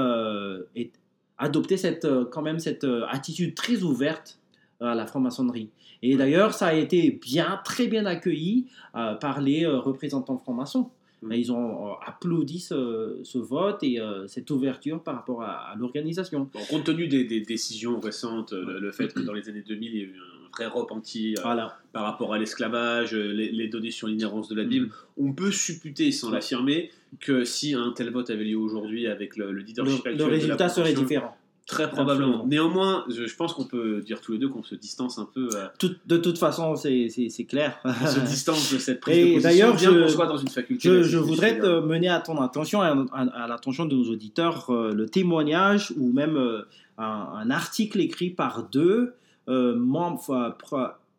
et, 0.76 0.90
adopter 1.36 1.76
cette, 1.76 2.06
quand 2.30 2.42
même 2.42 2.60
cette 2.60 2.86
attitude 3.08 3.56
très 3.56 3.82
ouverte 3.82 4.38
à 4.80 4.94
la 4.94 5.04
franc-maçonnerie. 5.04 5.68
Et 6.00 6.16
d'ailleurs, 6.16 6.54
ça 6.54 6.68
a 6.68 6.74
été 6.74 7.10
bien, 7.10 7.60
très 7.64 7.88
bien 7.88 8.06
accueilli 8.06 8.66
par 8.92 9.40
les 9.40 9.66
représentants 9.66 10.38
francs-maçons. 10.38 10.90
Mm. 11.24 11.32
Ils 11.32 11.52
ont 11.52 11.88
euh, 11.88 11.92
applaudi 12.04 12.60
ce, 12.60 13.38
vote 13.38 13.82
et 13.82 14.00
euh, 14.00 14.26
cette 14.26 14.50
ouverture 14.50 15.02
par 15.02 15.14
rapport 15.16 15.42
à, 15.42 15.74
l'organisation. 15.78 16.48
compte 16.68 16.84
tenu 16.84 17.08
des, 17.08 17.40
décisions 17.40 17.98
récentes, 18.00 18.52
le, 18.52 18.92
fait 18.92 19.12
que 19.12 19.20
dans 19.20 19.32
les 19.32 19.48
années 19.48 19.64
2000, 19.66 19.90
il 19.90 19.96
y 19.96 20.00
a 20.00 20.04
eu 20.04 20.16
un 20.16 20.48
vrai 20.56 20.66
repenti 20.66 21.34
euh, 21.38 21.56
par 21.92 22.04
rapport 22.04 22.32
à 22.34 22.38
l'esclavage, 22.38 23.14
les, 23.14 23.68
données 23.68 23.90
sur 23.90 24.06
l'inhérence 24.06 24.48
de 24.48 24.54
la 24.54 24.64
Bible, 24.64 24.86
mm. 24.86 24.90
on 25.18 25.32
peut 25.32 25.50
supputer, 25.50 26.12
sans 26.12 26.30
l'affirmer, 26.30 26.90
que 27.20 27.44
si 27.44 27.74
un 27.74 27.92
tel 27.92 28.10
vote 28.10 28.30
avait 28.30 28.44
lieu 28.44 28.58
aujourd'hui 28.58 29.06
avec 29.06 29.36
le, 29.36 29.52
leadership 29.52 30.04
le, 30.04 30.14
le 30.14 30.24
résultat 30.24 30.68
serait 30.68 30.94
différent. 30.94 31.36
Très 31.66 31.88
probablement. 31.88 32.46
Néanmoins, 32.46 33.06
je, 33.08 33.34
pense 33.34 33.54
qu'on 33.54 33.64
peut 33.64 34.02
dire 34.02 34.20
tous 34.20 34.32
les 34.32 34.38
deux 34.38 34.48
qu'on 34.48 34.62
se 34.62 34.74
distance 34.74 35.18
un 35.18 35.24
peu. 35.24 35.48
Euh, 35.54 35.88
de 36.04 36.16
toute 36.18 36.36
façon, 36.36 36.76
c'est 36.76 37.46
clair. 37.48 37.78
On 37.84 38.06
se 38.06 38.20
distance 38.20 38.70
de 38.72 38.78
cette 38.78 39.00
prise 39.00 39.38
Et 39.38 39.40
d'ailleurs, 39.40 39.78
je, 39.78 40.06
soit 40.08 40.26
dans 40.26 40.36
une 40.36 40.48
faculté. 40.48 41.02
Je, 41.02 41.16
voudrais 41.16 41.58
te 41.58 41.80
mener 41.80 42.08
à 42.08 42.20
ton 42.20 42.40
attention, 42.42 42.82
à, 42.82 43.46
l'attention 43.48 43.86
de 43.86 43.96
nos 43.96 44.10
auditeurs, 44.10 44.68
euh, 44.68 44.92
le 44.92 45.06
témoignage 45.06 45.94
ou 45.96 46.12
même 46.12 46.36
euh, 46.36 46.66
un, 46.98 47.50
article 47.50 48.00
écrit 48.00 48.30
par 48.30 48.68
deux 48.68 49.14
membres, 49.46 50.56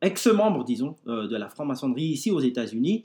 ex-membres, 0.02 0.64
disons, 0.64 0.96
de 1.08 1.36
la 1.36 1.50
franc-maçonnerie 1.50 2.04
ici 2.04 2.30
aux 2.30 2.40
États-Unis, 2.40 3.04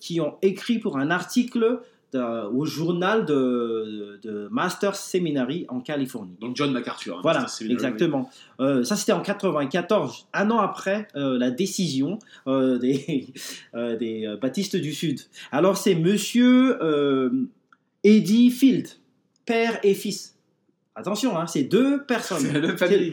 qui 0.00 0.20
ont 0.20 0.34
écrit 0.42 0.78
pour 0.78 0.96
un 0.96 1.10
article 1.10 1.62
euh, 1.64 1.80
au 2.16 2.64
journal 2.64 3.24
de, 3.24 4.18
de 4.22 4.48
Master 4.50 4.96
Seminary 4.96 5.66
en 5.68 5.80
Californie. 5.80 6.36
Donc 6.40 6.56
John 6.56 6.72
MacArthur. 6.72 7.16
hein, 7.16 7.20
Voilà, 7.22 7.46
exactement. 7.68 8.30
Euh, 8.60 8.84
ça, 8.84 8.96
c'était 8.96 9.12
en 9.12 9.20
94, 9.20 10.28
un 10.32 10.50
an 10.50 10.58
après 10.58 11.08
euh, 11.16 11.38
la 11.38 11.50
décision 11.50 12.18
euh, 12.46 12.78
des, 12.78 13.26
des 13.74 14.36
baptistes 14.40 14.76
du 14.76 14.92
Sud. 14.92 15.20
Alors, 15.52 15.76
c'est 15.76 15.94
monsieur 15.94 16.78
Eddie 18.04 18.50
Field, 18.50 18.88
père 19.44 19.78
et 19.82 19.94
fils. 19.94 20.34
Attention, 20.94 21.36
hein, 21.36 21.46
c'est 21.46 21.64
deux 21.64 22.02
personnes. 22.04 22.40
C'est 22.40 22.60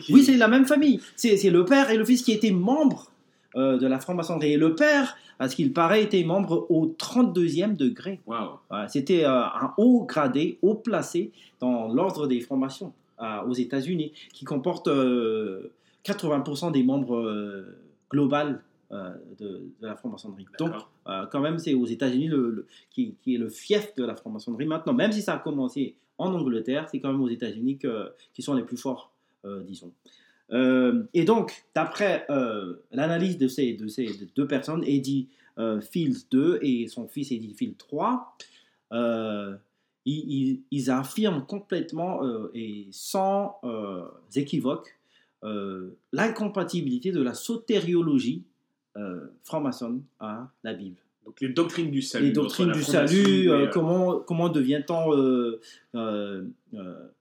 Oui, 0.09 0.23
c'est 0.23 0.37
la 0.37 0.47
même 0.47 0.65
famille. 0.65 1.01
C'est 1.15 1.49
le 1.49 1.65
père 1.65 1.89
et 1.89 1.97
le 1.97 2.05
fils 2.05 2.21
qui 2.21 2.31
étaient 2.31 2.51
membres 2.51 3.11
euh, 3.55 3.77
de 3.77 3.87
la 3.87 3.99
franc-maçonnerie. 3.99 4.53
Et 4.53 4.57
le 4.57 4.75
père, 4.75 5.15
à 5.39 5.47
ce 5.49 5.55
qu'il 5.55 5.73
paraît, 5.73 6.03
était 6.03 6.23
membre 6.23 6.65
au 6.69 6.87
32e 6.97 7.75
degré. 7.75 8.19
C'était 8.87 9.25
euh, 9.25 9.41
un 9.43 9.73
haut 9.77 10.05
gradé, 10.05 10.57
haut 10.61 10.75
placé 10.75 11.31
dans 11.59 11.87
l'ordre 11.93 12.27
des 12.27 12.39
francs-maçons 12.41 12.93
euh, 13.21 13.41
aux 13.47 13.53
États-Unis, 13.53 14.11
qui 14.33 14.45
comporte 14.45 14.87
euh, 14.87 15.71
80% 16.05 16.71
des 16.71 16.83
membres 16.83 17.65
global 18.11 18.61
de, 18.91 19.45
de 19.81 19.87
la 19.87 19.95
franc-maçonnerie. 19.95 20.45
Donc, 20.59 20.73
quand 21.31 21.39
même, 21.39 21.57
c'est 21.57 21.73
aux 21.73 21.85
États-Unis 21.87 22.27
le, 22.27 22.49
le- 22.51 22.67
qui, 22.91 23.15
qui 23.23 23.33
est 23.35 23.37
le 23.39 23.49
fief 23.49 23.95
de 23.95 24.03
la 24.05 24.15
franc-maçonnerie 24.15 24.65
maintenant. 24.67 24.93
Même 24.93 25.11
si 25.11 25.21
ça 25.23 25.33
a 25.33 25.39
commencé 25.39 25.95
en 26.19 26.31
Angleterre, 26.33 26.87
c'est 26.91 26.99
quand 26.99 27.11
même 27.11 27.21
aux 27.21 27.29
États-Unis 27.29 27.79
qui 28.33 28.41
sont 28.43 28.53
les 28.53 28.61
plus 28.63 28.77
forts, 28.77 29.11
disons. 29.65 29.91
Euh, 30.51 31.03
et 31.13 31.23
donc, 31.25 31.63
d'après 31.73 32.25
euh, 32.29 32.75
l'analyse 32.91 33.37
de 33.37 33.47
ces, 33.47 33.73
de 33.73 33.87
ces 33.87 34.09
deux 34.35 34.47
personnes, 34.47 34.83
Eddie 34.85 35.29
euh, 35.57 35.81
Fields 35.81 36.27
2 36.31 36.59
et 36.61 36.87
son 36.87 37.07
fils 37.07 37.31
Eddie 37.31 37.53
Fields 37.53 37.77
3, 37.77 38.35
euh, 38.91 39.55
ils, 40.05 40.61
ils- 40.69 40.91
affirment 40.91 41.45
complètement 41.45 42.21
et 42.53 42.87
sans 42.91 43.61
équivoque 44.35 44.97
l'incompatibilité 46.11 47.13
de 47.13 47.21
la 47.21 47.33
sotériologie 47.33 48.43
franc-maçonne 49.43 50.03
à 50.19 50.49
la 50.63 50.73
Bible. 50.73 51.02
Donc 51.25 51.39
les 51.41 51.49
doctrines 51.49 51.89
du 51.91 52.01
salut. 52.01 52.27
Les 52.27 52.31
doctrines 52.33 52.71
du 52.71 52.83
salut, 52.83 53.49
euh, 53.49 53.53
euh, 53.67 53.67
comment, 53.67 54.19
comment 54.19 54.49
devient-on, 54.49 55.13
euh, 55.95 56.47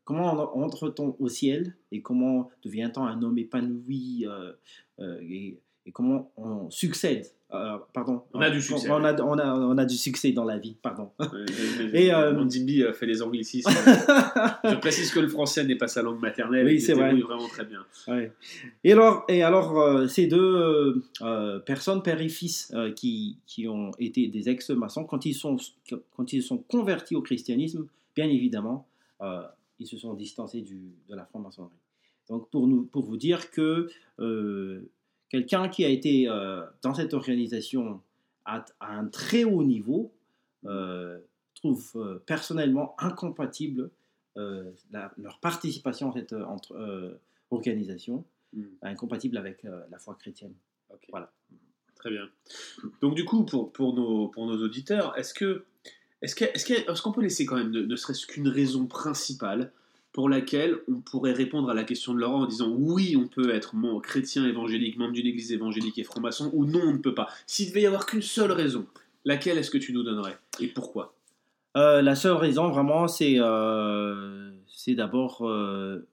comment 0.04 0.32
en- 0.56 0.62
entre-t-on 0.64 1.16
au 1.18 1.28
ciel 1.28 1.74
et 1.92 2.02
comment 2.02 2.50
devient-on 2.64 3.04
un 3.04 3.22
homme 3.22 3.38
épanoui 3.38 4.26
et, 5.00 5.58
et 5.86 5.92
comment 5.92 6.30
on 6.36 6.70
succède. 6.70 7.26
Euh, 7.54 7.78
pardon. 7.92 8.22
On 8.32 8.40
a 8.40 8.50
du 8.50 8.60
succès. 8.62 8.88
On 8.90 9.04
a, 9.04 9.20
on, 9.22 9.38
a, 9.38 9.54
on 9.54 9.76
a 9.78 9.84
du 9.84 9.96
succès 9.96 10.32
dans 10.32 10.44
la 10.44 10.58
vie, 10.58 10.76
pardon. 10.80 11.10
euh, 11.20 11.46
Et, 11.92 12.06
Et 12.06 12.14
euh, 12.14 12.32
euh, 12.34 12.92
fait 12.92 13.06
les 13.06 13.22
anglicismes. 13.22 13.70
Je 14.64 14.74
précise 14.76 15.10
que 15.12 15.20
le 15.20 15.28
français 15.28 15.64
n'est 15.64 15.76
pas 15.76 15.88
sa 15.88 16.02
langue 16.02 16.20
maternelle. 16.20 16.66
Oui, 16.66 16.74
il 16.74 16.80
c'est 16.80 16.94
vrai. 16.94 17.14
vraiment 17.14 17.48
très 17.48 17.64
bien. 17.64 17.84
Ouais. 18.08 18.32
Et 18.84 18.92
alors, 18.92 19.24
et 19.28 19.42
alors 19.42 19.78
euh, 19.80 20.06
ces 20.06 20.26
deux 20.26 20.38
euh, 20.40 21.02
euh, 21.22 21.58
personnes, 21.60 22.02
père 22.02 22.20
et 22.20 22.28
fils, 22.28 22.72
euh, 22.74 22.92
qui, 22.92 23.38
qui 23.46 23.68
ont 23.68 23.90
été 23.98 24.28
des 24.28 24.48
ex-maçons, 24.48 25.04
quand 25.04 25.26
ils 25.26 25.34
sont, 25.34 25.56
quand 26.16 26.32
ils 26.32 26.42
sont 26.42 26.58
convertis 26.58 27.16
au 27.16 27.22
christianisme, 27.22 27.86
bien 28.16 28.28
évidemment, 28.28 28.86
euh, 29.20 29.42
ils 29.78 29.86
se 29.86 29.98
sont 29.98 30.14
distancés 30.14 30.60
du, 30.62 30.80
de 31.08 31.14
la 31.14 31.24
franc-maçonnerie. 31.24 31.72
Donc, 32.28 32.48
pour, 32.50 32.66
nous, 32.66 32.84
pour 32.84 33.04
vous 33.04 33.16
dire 33.16 33.50
que 33.50 33.88
euh, 34.20 34.88
quelqu'un 35.32 35.68
qui 35.68 35.84
a 35.84 35.88
été 35.88 36.28
euh, 36.28 36.62
dans 36.82 36.94
cette 36.94 37.12
organisation 37.14 38.00
à, 38.44 38.64
à 38.78 38.96
un 38.96 39.06
très 39.06 39.42
haut 39.44 39.64
niveau 39.64 40.12
euh, 40.66 41.18
trouve 41.56 41.90
euh, 41.96 42.22
personnellement 42.24 42.94
incompatible 42.98 43.90
la- 44.36 45.12
leur 45.18 45.40
participation 45.40 46.10
à 46.10 46.14
cette 46.14 46.32
entre, 46.32 47.18
organisation 47.50 48.24
Hmm. 48.54 48.64
incompatible 48.82 49.38
avec 49.38 49.62
la 49.62 49.98
foi 49.98 50.14
chrétienne. 50.14 50.52
Voilà. 51.08 51.32
Très 51.96 52.10
bien. 52.10 52.28
Donc 53.00 53.14
du 53.14 53.24
coup, 53.24 53.44
pour, 53.46 53.72
pour, 53.72 53.94
nos, 53.94 54.28
pour 54.28 54.46
nos 54.46 54.62
auditeurs, 54.62 55.16
est-ce 55.18 55.32
que 55.32 55.64
est-ce 56.20 56.34
que- 56.34 56.44
est-ce 56.44 56.66
que- 56.66 56.90
est-ce 56.90 57.00
qu'on 57.00 57.12
peut 57.12 57.22
laisser 57.22 57.46
quand 57.46 57.56
même 57.56 57.70
ne, 57.70 57.80
ne 57.80 57.96
serait-ce 57.96 58.26
qu'une 58.26 58.48
raison 58.48 58.84
principale 58.86 59.72
pour 60.12 60.28
laquelle 60.28 60.78
on 60.88 61.00
pourrait 61.00 61.32
répondre 61.32 61.70
à 61.70 61.74
la 61.74 61.84
question 61.84 62.12
de 62.14 62.20
Laurent 62.20 62.42
en 62.42 62.46
disant 62.46 62.68
oui, 62.70 63.16
on 63.16 63.26
peut 63.28 63.54
être 63.54 63.74
chrétien 64.02 64.46
évangélique, 64.46 64.98
membre 64.98 65.12
d'une 65.12 65.26
église 65.26 65.52
évangélique 65.52 65.98
et 65.98 66.04
franc-maçon, 66.04 66.50
ou 66.52 66.66
non, 66.66 66.82
on 66.84 66.92
ne 66.92 66.98
peut 66.98 67.14
pas. 67.14 67.28
S'il 67.46 67.68
devait 67.68 67.82
y 67.82 67.86
avoir 67.86 68.04
qu'une 68.04 68.22
seule 68.22 68.52
raison, 68.52 68.86
laquelle 69.24 69.56
est-ce 69.56 69.70
que 69.70 69.78
tu 69.78 69.92
nous 69.92 70.02
donnerais 70.02 70.38
et 70.60 70.68
pourquoi? 70.68 71.14
Euh, 71.76 72.02
la 72.02 72.14
seule 72.14 72.36
raison, 72.36 72.68
vraiment, 72.68 73.08
c'est 73.08 73.36
euh, 73.38 74.50
d'abord 74.88 75.48
euh, 75.48 76.06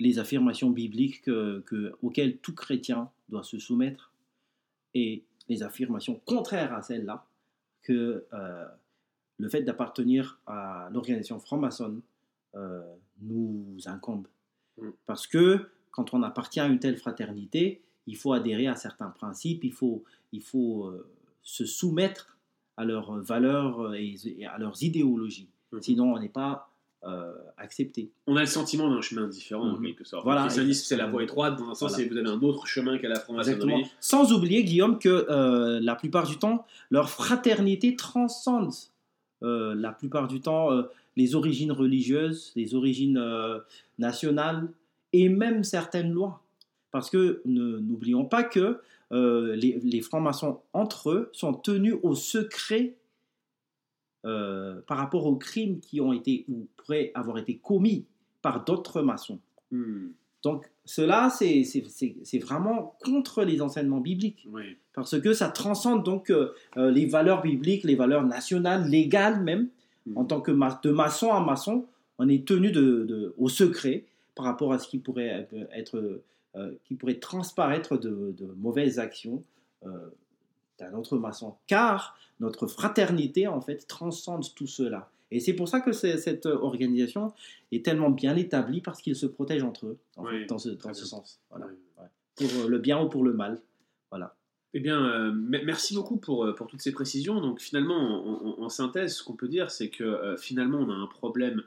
les 0.00 0.18
affirmations 0.18 0.70
bibliques 0.70 1.22
que- 1.22 1.60
que- 1.66 1.92
auxquelles 2.02 2.38
tout 2.38 2.54
chrétien 2.54 3.10
doit 3.28 3.44
se 3.44 3.60
soumettre 3.60 4.10
et 4.94 5.22
les 5.48 5.62
affirmations 5.62 6.20
contraires 6.24 6.72
à 6.72 6.82
celles-là 6.82 7.26
que 7.82 8.24
euh, 8.32 8.64
le 9.38 9.48
fait 9.48 9.62
d'appartenir 9.62 10.40
à 10.46 10.88
l'organisation 10.92 11.38
franc-maçonne 11.38 12.00
nous 13.22 13.76
incombe. 13.86 14.26
Mm. 14.80 14.88
Parce 15.06 15.26
que 15.26 15.66
quand 15.90 16.14
on 16.14 16.22
appartient 16.22 16.60
à 16.60 16.66
une 16.66 16.78
telle 16.78 16.96
fraternité, 16.96 17.82
il 18.06 18.16
faut 18.16 18.32
adhérer 18.32 18.66
à 18.66 18.76
certains 18.76 19.10
principes, 19.10 19.64
il 19.64 19.72
faut, 19.72 20.04
il 20.32 20.42
faut 20.42 20.86
euh, 20.86 21.06
se 21.42 21.64
soumettre 21.64 22.36
à 22.76 22.84
leurs 22.84 23.16
valeurs 23.20 23.94
et, 23.94 24.14
et 24.38 24.46
à 24.46 24.58
leurs 24.58 24.82
idéologies. 24.82 25.48
Mhm. 25.72 25.82
Sinon, 25.82 26.14
on 26.14 26.18
n'est 26.18 26.28
pas 26.28 26.68
euh, 27.06 27.34
accepté. 27.58 28.10
On 28.26 28.34
a 28.36 28.40
le 28.40 28.46
sentiment 28.46 28.88
d'un 28.88 29.02
chemin 29.02 29.28
différent 29.28 29.68
en 29.68 29.76
Mhm. 29.76 29.84
quelque 29.84 30.04
sorte. 30.04 30.24
Voilà. 30.24 30.40
le 30.40 30.46
christianisme, 30.46 30.84
c'est 30.86 30.96
la 30.96 31.06
voie 31.06 31.22
étroite, 31.22 31.58
dans 31.58 31.68
un 31.70 31.74
sens, 31.74 31.92
Voilà. 31.92 32.08
vous 32.08 32.16
avez 32.16 32.28
un 32.30 32.40
autre 32.40 32.66
chemin 32.66 32.96
qu'à 32.98 33.08
la 33.08 33.20
franc-maçonnerie. 33.20 33.84
Sans 34.00 34.32
oublier, 34.32 34.64
Guillaume, 34.64 34.98
que 34.98 35.26
euh, 35.30 35.80
la 35.80 35.96
plupart 35.96 36.26
du 36.26 36.38
temps, 36.38 36.64
leur 36.90 37.10
fraternité 37.10 37.94
transcende 37.94 38.72
euh, 39.42 39.74
la 39.74 39.92
plupart 39.92 40.28
du 40.28 40.40
temps 40.40 40.72
euh, 40.72 40.84
les 41.16 41.34
origines 41.34 41.72
religieuses, 41.72 42.52
les 42.56 42.74
origines 42.74 43.18
euh, 43.18 43.58
nationales 43.98 44.68
et 45.12 45.28
même 45.28 45.62
certaines 45.64 46.10
lois. 46.12 46.42
Parce 46.90 47.10
que 47.10 47.42
n'oublions 47.44 48.24
pas 48.24 48.42
que 48.44 48.80
euh, 49.12 49.54
les, 49.56 49.80
les 49.82 50.00
francs-maçons 50.00 50.60
entre 50.72 51.10
eux 51.10 51.30
sont 51.32 51.52
tenus 51.54 51.94
au 52.02 52.14
secret 52.14 52.96
euh, 54.24 54.80
par 54.86 54.96
rapport 54.98 55.26
aux 55.26 55.36
crimes 55.36 55.80
qui 55.80 56.00
ont 56.00 56.12
été 56.12 56.44
ou 56.48 56.66
pourraient 56.76 57.10
avoir 57.14 57.38
été 57.38 57.56
commis 57.58 58.06
par 58.42 58.64
d'autres 58.64 59.02
maçons. 59.02 59.38
Hmm, 59.70 60.08
Donc 60.42 60.70
cela, 60.84 61.30
c'est- 61.30 61.64
vraiment 62.38 62.96
contre 63.04 63.44
les 63.44 63.60
enseignements 63.60 64.00
bibliques 64.00 64.46
oui. 64.50 64.76
parce 64.94 65.18
que 65.20 65.32
ça 65.34 65.48
transcende 65.48 66.04
donc 66.04 66.30
euh, 66.30 66.52
les 66.76 67.06
valeurs 67.06 67.42
bibliques, 67.42 67.84
les 67.84 67.96
valeurs 67.96 68.24
nationales, 68.24 68.88
légales 68.88 69.42
même. 69.42 69.68
Mhm. 70.06 70.18
En 70.18 70.24
tant 70.24 70.40
que 70.40 70.50
ma- 70.50 70.78
de 70.82 70.90
maçon 70.90 71.32
à 71.32 71.40
maçon, 71.40 71.86
on 72.18 72.28
est 72.28 72.46
tenu 72.46 72.70
de, 72.72 73.04
de- 73.04 73.34
au 73.38 73.48
secret 73.48 74.04
par 74.34 74.44
rapport 74.46 74.72
à 74.72 74.78
ce 74.78 74.88
qui 74.88 74.98
pourrait 74.98 75.48
être, 75.72 76.20
euh, 76.56 76.72
qui 76.84 76.94
pourrait 76.94 77.18
transparaître 77.18 77.96
de, 77.96 78.34
de 78.36 78.46
mauvaises 78.56 78.98
actions 78.98 79.42
euh, 79.86 79.90
d'un 80.78 80.92
autre 80.94 81.16
maçon. 81.18 81.54
Car 81.66 82.16
notre 82.40 82.66
fraternité 82.66 83.46
en 83.46 83.60
fait 83.60 83.86
transcende 83.86 84.44
tout 84.54 84.66
cela. 84.66 85.08
Et 85.30 85.40
c'est 85.40 85.54
pour 85.54 85.68
ça 85.68 85.80
que 85.80 85.92
cette 85.92 86.46
organisation 86.46 87.32
est 87.72 87.84
tellement 87.84 88.10
bien 88.10 88.36
établie 88.36 88.80
parce 88.80 89.00
qu'ils 89.02 89.16
se 89.16 89.26
protègent 89.26 89.64
entre 89.64 89.86
eux 89.86 89.98
en 90.16 90.24
Oui, 90.24 90.40
fait, 90.40 90.46
dans 90.46 90.58
ce, 90.58 90.68
dans 90.70 90.92
sens. 90.94 91.40
Voilà. 91.50 91.66
Ouais. 91.98 92.06
Pour 92.36 92.68
le 92.68 92.78
bien 92.78 93.00
ou 93.02 93.08
pour 93.08 93.24
le 93.24 93.32
mal. 93.32 93.60
Eh 94.74 94.80
bien, 94.80 95.04
euh, 95.06 95.32
me- 95.32 95.64
merci 95.64 95.94
beaucoup 95.94 96.16
pour, 96.16 96.44
euh, 96.44 96.52
pour 96.52 96.66
toutes 96.66 96.82
ces 96.82 96.92
précisions. 96.92 97.40
Donc, 97.40 97.60
finalement, 97.60 97.96
en, 97.96 98.60
en- 98.60 98.64
en 98.64 98.68
synthèse, 98.68 99.16
ce 99.16 99.22
qu'on 99.22 99.34
peut 99.34 99.48
dire, 99.48 99.70
c'est 99.70 99.88
que 99.88 100.02
euh, 100.04 100.36
finalement, 100.36 100.78
on 100.80 100.90
a 100.90 100.94
un 100.94 101.06
problème, 101.06 101.62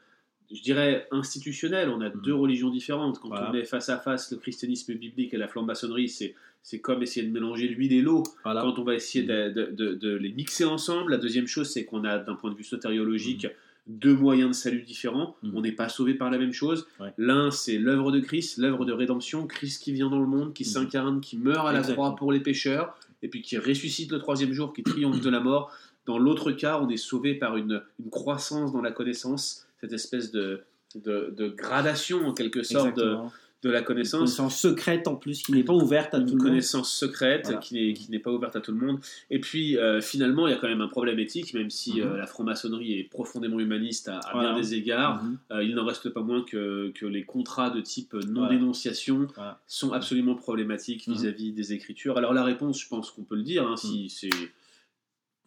je 0.51 0.61
dirais, 0.61 1.07
institutionnel. 1.11 1.89
On 1.89 2.01
a 2.01 2.09
deux 2.09 2.33
religions 2.35 2.69
différentes. 2.69 3.19
Quand 3.19 3.29
Voilà. 3.29 3.49
on 3.49 3.53
met 3.53 3.63
face 3.63 3.87
à 3.89 3.97
face 3.97 4.31
le 4.31 4.37
christianisme 4.37 4.93
biblique 4.93 5.33
et 5.33 5.37
la 5.37 5.47
franc-maçonnerie, 5.47 6.09
c'est, 6.09 6.35
c'est 6.63 6.79
comme 6.81 7.01
essayer 7.01 7.25
de 7.25 7.31
mélanger 7.31 7.67
l'huile 7.69 7.93
et 7.93 8.01
l'eau. 8.01 8.23
Voilà. 8.43 8.61
Quand 8.61 8.77
on 8.77 8.83
va 8.83 8.93
essayer 8.95 9.23
de, 9.23 9.49
de- 9.51 9.71
de- 9.71 9.93
de 9.93 10.15
les 10.15 10.33
mixer 10.33 10.65
ensemble, 10.65 11.11
la 11.11 11.17
deuxième 11.17 11.47
chose, 11.47 11.69
c'est 11.69 11.85
qu'on 11.85 12.03
a, 12.03 12.17
d'un 12.19 12.35
point 12.35 12.51
de 12.51 12.55
vue 12.57 12.63
sotériologique, 12.65 13.47
deux 13.87 14.15
moyens 14.15 14.49
de 14.49 14.53
salut 14.55 14.81
différents. 14.83 15.35
Mhm. 15.43 15.51
On 15.55 15.61
n'est 15.61 15.71
pas 15.71 15.89
sauvé 15.89 16.13
par 16.13 16.29
la 16.29 16.37
même 16.37 16.53
chose. 16.53 16.87
Ouais. 16.99 17.13
L'un, 17.17 17.51
c'est 17.51 17.77
l'œuvre 17.77 18.11
de 18.11 18.19
Christ, 18.19 18.57
l'œuvre 18.57 18.85
de 18.85 18.91
rédemption, 18.93 19.47
Christ 19.47 19.81
qui 19.81 19.91
vient 19.93 20.09
dans 20.09 20.19
le 20.19 20.27
monde, 20.27 20.53
qui 20.53 20.63
Mhm. 20.63 20.69
s'incarne, 20.69 21.21
qui 21.21 21.37
meurt 21.37 21.67
à 21.67 21.71
la 21.71 21.79
Exactement. 21.79 22.05
croix 22.07 22.15
pour 22.17 22.31
les 22.31 22.39
pécheurs, 22.41 22.97
et 23.21 23.27
puis 23.29 23.41
qui 23.41 23.57
ressuscite 23.57 24.11
le 24.11 24.19
troisième 24.19 24.51
jour, 24.53 24.73
qui 24.73 24.83
triomphe 24.83 25.21
de 25.21 25.29
la 25.29 25.39
mort. 25.39 25.71
Dans 26.05 26.17
l'autre 26.19 26.51
cas, 26.51 26.79
on 26.81 26.89
est 26.89 26.97
sauvé 26.97 27.33
par 27.35 27.57
une, 27.57 27.81
une 28.03 28.09
croissance 28.09 28.71
dans 28.71 28.81
la 28.81 28.91
connaissance, 28.91 29.65
cette 29.81 29.93
espèce 29.93 30.31
de, 30.31 30.61
de, 30.95 31.33
de 31.35 31.47
gradation 31.49 32.25
en 32.27 32.33
quelque 32.33 32.63
sorte 32.63 32.95
de, 32.95 33.01
Exactement. 33.03 33.25
de 33.25 33.31
la 33.63 33.81
connaissance. 33.81 34.13
Une 34.13 34.25
connaissance 34.25 34.59
secrète 34.59 35.07
en 35.07 35.15
plus, 35.15 35.41
qui 35.41 35.51
n'est 35.51 35.63
pas 35.63 35.73
ouverte 35.73 36.13
à 36.13 36.19
tout 36.19 36.25
le 36.25 36.31
monde. 36.31 36.39
Une 36.41 36.47
connaissance 36.49 36.91
secrète 36.93 37.41
Voilà. 37.45 37.59
qui 37.59 37.73
n'est- 38.09 38.19
pas 38.19 38.31
ouverte 38.31 38.55
à 38.55 38.61
tout 38.61 38.71
le 38.71 38.77
monde. 38.85 38.99
Et 39.31 39.39
puis, 39.39 39.77
euh, 39.77 39.99
finalement, 40.01 40.47
il 40.47 40.51
y 40.51 40.53
a 40.53 40.57
quand 40.57 40.67
même 40.67 40.81
un 40.81 40.87
problème 40.87 41.17
éthique, 41.19 41.53
même 41.53 41.69
si 41.69 41.93
Mhm. 41.93 42.07
euh, 42.07 42.17
la 42.17 42.27
franc-maçonnerie 42.27 42.99
est 42.99 43.03
profondément 43.03 43.59
humaniste 43.59 44.09
à, 44.09 44.19
à 44.19 44.31
Voilà. 44.33 44.49
bien 44.53 44.59
des 44.61 44.75
égards. 44.75 45.23
Mhm. 45.23 45.37
Euh, 45.51 45.63
il 45.63 45.75
n'en 45.75 45.85
reste 45.85 46.09
pas 46.09 46.21
moins 46.21 46.43
que, 46.43 46.91
que 46.93 47.05
les 47.05 47.23
contrats 47.23 47.69
de 47.69 47.81
type 47.81 48.13
non-dénonciation 48.13 49.27
Voilà. 49.35 49.59
sont 49.67 49.91
absolument 49.91 50.35
problématiques 50.35 51.07
Mhm. 51.07 51.13
vis-à-vis 51.15 51.51
des 51.51 51.73
écritures. 51.73 52.17
Alors 52.17 52.33
la 52.33 52.43
réponse, 52.43 52.79
je 52.81 52.87
pense 52.87 53.11
qu'on 53.11 53.23
peut 53.23 53.35
le 53.35 53.43
dire, 53.43 53.67
hein, 53.67 53.75
si 53.77 54.09
c'est 54.09 54.29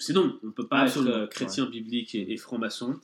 c'est 0.02 0.14
non, 0.14 0.38
on 0.42 0.46
ne 0.46 0.52
peut 0.52 0.66
pas 0.66 0.78
Absolument, 0.80 1.24
être 1.24 1.28
chrétien 1.28 1.66
biblique 1.66 2.14
et, 2.14 2.32
et 2.32 2.36
franc-maçon. 2.38 2.98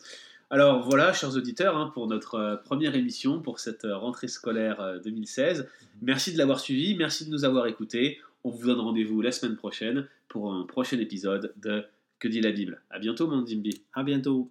Alors 0.49 0.81
voilà, 0.83 1.13
chers 1.13 1.37
auditeurs, 1.37 1.77
hein, 1.77 1.91
pour 1.93 2.07
notre 2.07 2.37
euh, 2.37 2.55
première 2.57 2.95
émission, 2.95 3.41
pour 3.41 3.59
cette 3.59 3.85
euh, 3.85 3.97
rentrée 3.97 4.29
scolaire 4.29 4.81
euh, 4.81 5.01
2016. 5.01 5.67
Merci 6.03 6.33
de 6.33 6.39
l'avoir 6.39 6.61
suivi, 6.61 6.95
merci 6.97 7.27
de 7.27 7.31
nous 7.31 7.45
avoir 7.45 7.67
écoutés. 7.67 8.19
On 8.45 8.51
vous 8.51 8.67
donne 8.67 8.79
rendez-vous 8.79 9.21
la 9.23 9.33
semaine 9.33 9.57
prochaine 9.57 10.07
pour 10.29 10.53
un 10.53 10.63
prochain 10.63 11.01
épisode 11.01 11.53
de 11.61 11.85
Que 12.21 12.29
dit 12.29 12.41
la 12.41 12.53
Bible. 12.53 12.81
À 12.91 13.01
bientôt, 13.01 13.27
mon 13.27 13.43
Dimbi. 13.43 13.83
À 13.93 14.05
bientôt. 14.05 14.49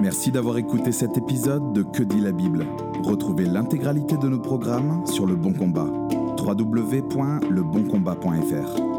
Merci 0.00 0.32
d'avoir 0.32 0.56
écouté 0.56 0.90
cet 0.90 1.18
épisode 1.18 1.74
de 1.74 1.82
Que 1.82 2.02
dit 2.02 2.20
la 2.20 2.32
Bible. 2.32 2.64
Retrouvez 3.02 3.44
l'intégralité 3.44 4.16
de 4.16 4.28
nos 4.28 4.40
programmes 4.40 5.06
sur 5.06 5.26
Le 5.26 5.36
Bon 5.36 5.52
Combat. 5.52 5.92
www.leboncombat.fr 6.38 8.95